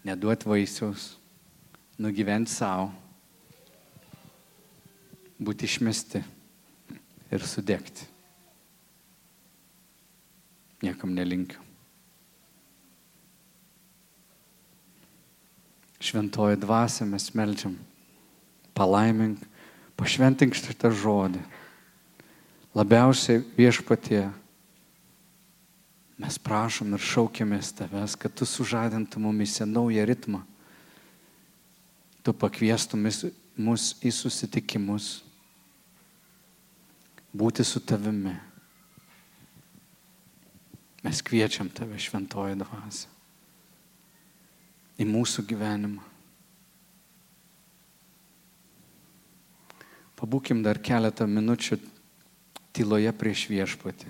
neduoti 0.08 0.50
vaisiaus, 0.50 1.12
nugyventi 2.02 2.54
savo, 2.54 2.90
būti 5.40 5.70
išmesti 5.70 6.24
ir 7.32 7.44
sudegti 7.46 8.08
niekam 10.82 11.14
nelinkiu. 11.14 11.60
Šventoji 16.00 16.60
dvasia 16.62 17.08
mes 17.10 17.32
melčiam, 17.34 17.74
palaimink, 18.78 19.42
pašventink 19.98 20.54
šitą 20.54 20.92
žodį. 20.94 21.42
Labiausiai 22.78 23.42
viešpatie 23.58 24.28
mes 26.22 26.38
prašom 26.38 26.94
ir 26.94 27.02
šaukėmės 27.02 27.74
tavęs, 27.80 28.14
kad 28.14 28.34
tu 28.38 28.46
sužadintum 28.46 29.26
mumise 29.26 29.66
naują 29.66 30.06
ritmą. 30.06 30.44
Tu 32.22 32.34
pakviestum 32.34 33.10
mus 33.58 33.96
į 34.06 34.14
susitikimus, 34.14 35.27
būti 37.38 37.66
su 37.66 37.80
tavimi 37.86 38.36
Mes 41.08 41.22
kviečiam 41.24 41.70
tave 41.72 41.96
šventoji 42.02 42.58
dvasia 42.60 43.14
į 44.98 45.06
mūsų 45.08 45.44
gyvenimą. 45.48 46.02
Pabūkim 50.18 50.64
dar 50.66 50.82
keletą 50.84 51.28
minučių 51.30 51.78
tyloje 52.76 53.14
prieš 53.14 53.46
viešpatį. 53.54 54.10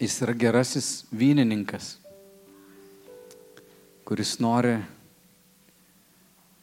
Jis 0.00 0.16
yra 0.24 0.34
gerasis 0.34 0.88
vynininkas, 1.12 1.92
kuris 4.08 4.38
nori 4.42 4.78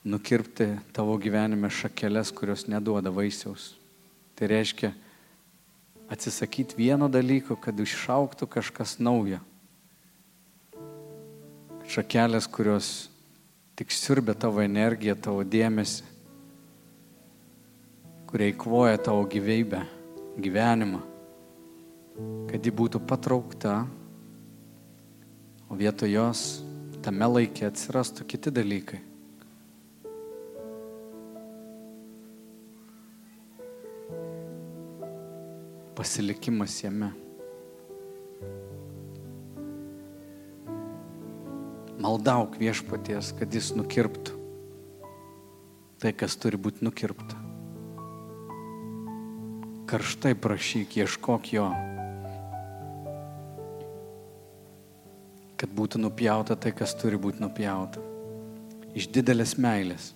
nukirpti 0.08 0.70
tavo 0.96 1.17
gyvenime 1.20 1.70
šakeles, 1.70 2.32
kurios 2.32 2.67
neduoda 2.67 3.12
vaisiaus. 3.12 3.74
Tai 4.36 4.48
reiškia, 4.48 4.93
atsisakyti 6.10 6.78
vieno 6.78 7.10
dalyko, 7.12 7.58
kad 7.60 7.80
išauktų 7.80 8.48
kažkas 8.48 8.98
naujo. 9.04 9.41
Šakelės, 11.88 12.48
kurios 12.52 13.10
tik 13.80 13.91
siurbia 13.91 14.36
tavo 14.36 14.63
energiją, 14.63 15.15
tavo 15.20 15.43
dėmesį, 15.43 16.06
kurie 18.28 18.52
įkvoja 18.52 19.00
tavo 19.04 19.24
gyvybę, 19.28 19.84
gyvenimą, 20.39 21.02
kad 22.52 22.63
ji 22.63 22.74
būtų 22.76 23.04
patraukta, 23.08 23.82
o 25.67 25.76
vietoj 25.80 26.12
jos 26.12 26.48
tame 27.04 27.28
laikė 27.28 27.67
atsirastų 27.70 28.28
kiti 28.28 28.52
dalykai. 28.52 29.07
Pasilikimas 35.98 36.78
jame. 36.84 37.12
Maldauk 41.98 42.60
viešpaties, 42.62 43.34
kad 43.40 43.56
jis 43.58 43.74
nukirptų 43.74 44.38
tai, 46.02 46.14
kas 46.14 46.38
turi 46.38 46.60
būti 46.62 46.86
nukirpta. 46.86 47.40
Karštai 49.88 50.36
prašyk, 50.44 50.98
ieškok 51.02 51.54
jo. 51.56 51.68
Kad 55.58 55.74
būtų 55.74 56.04
nupjauta 56.04 56.58
tai, 56.60 56.74
kas 56.76 56.94
turi 57.00 57.18
būti 57.18 57.42
nupjauta. 57.42 58.04
Iš 58.98 59.10
didelės 59.16 59.56
meilės. 59.62 60.12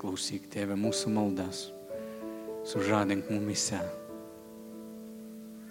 Išklausyk, 0.00 0.46
tėvė, 0.48 0.78
mūsų 0.80 1.10
maldas. 1.12 1.58
Sužadink 2.64 3.26
mumise 3.28 3.76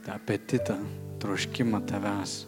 tą 0.05 0.11
apetitą, 0.13 0.75
troškimą 1.17 1.79
tavęs. 1.89 2.43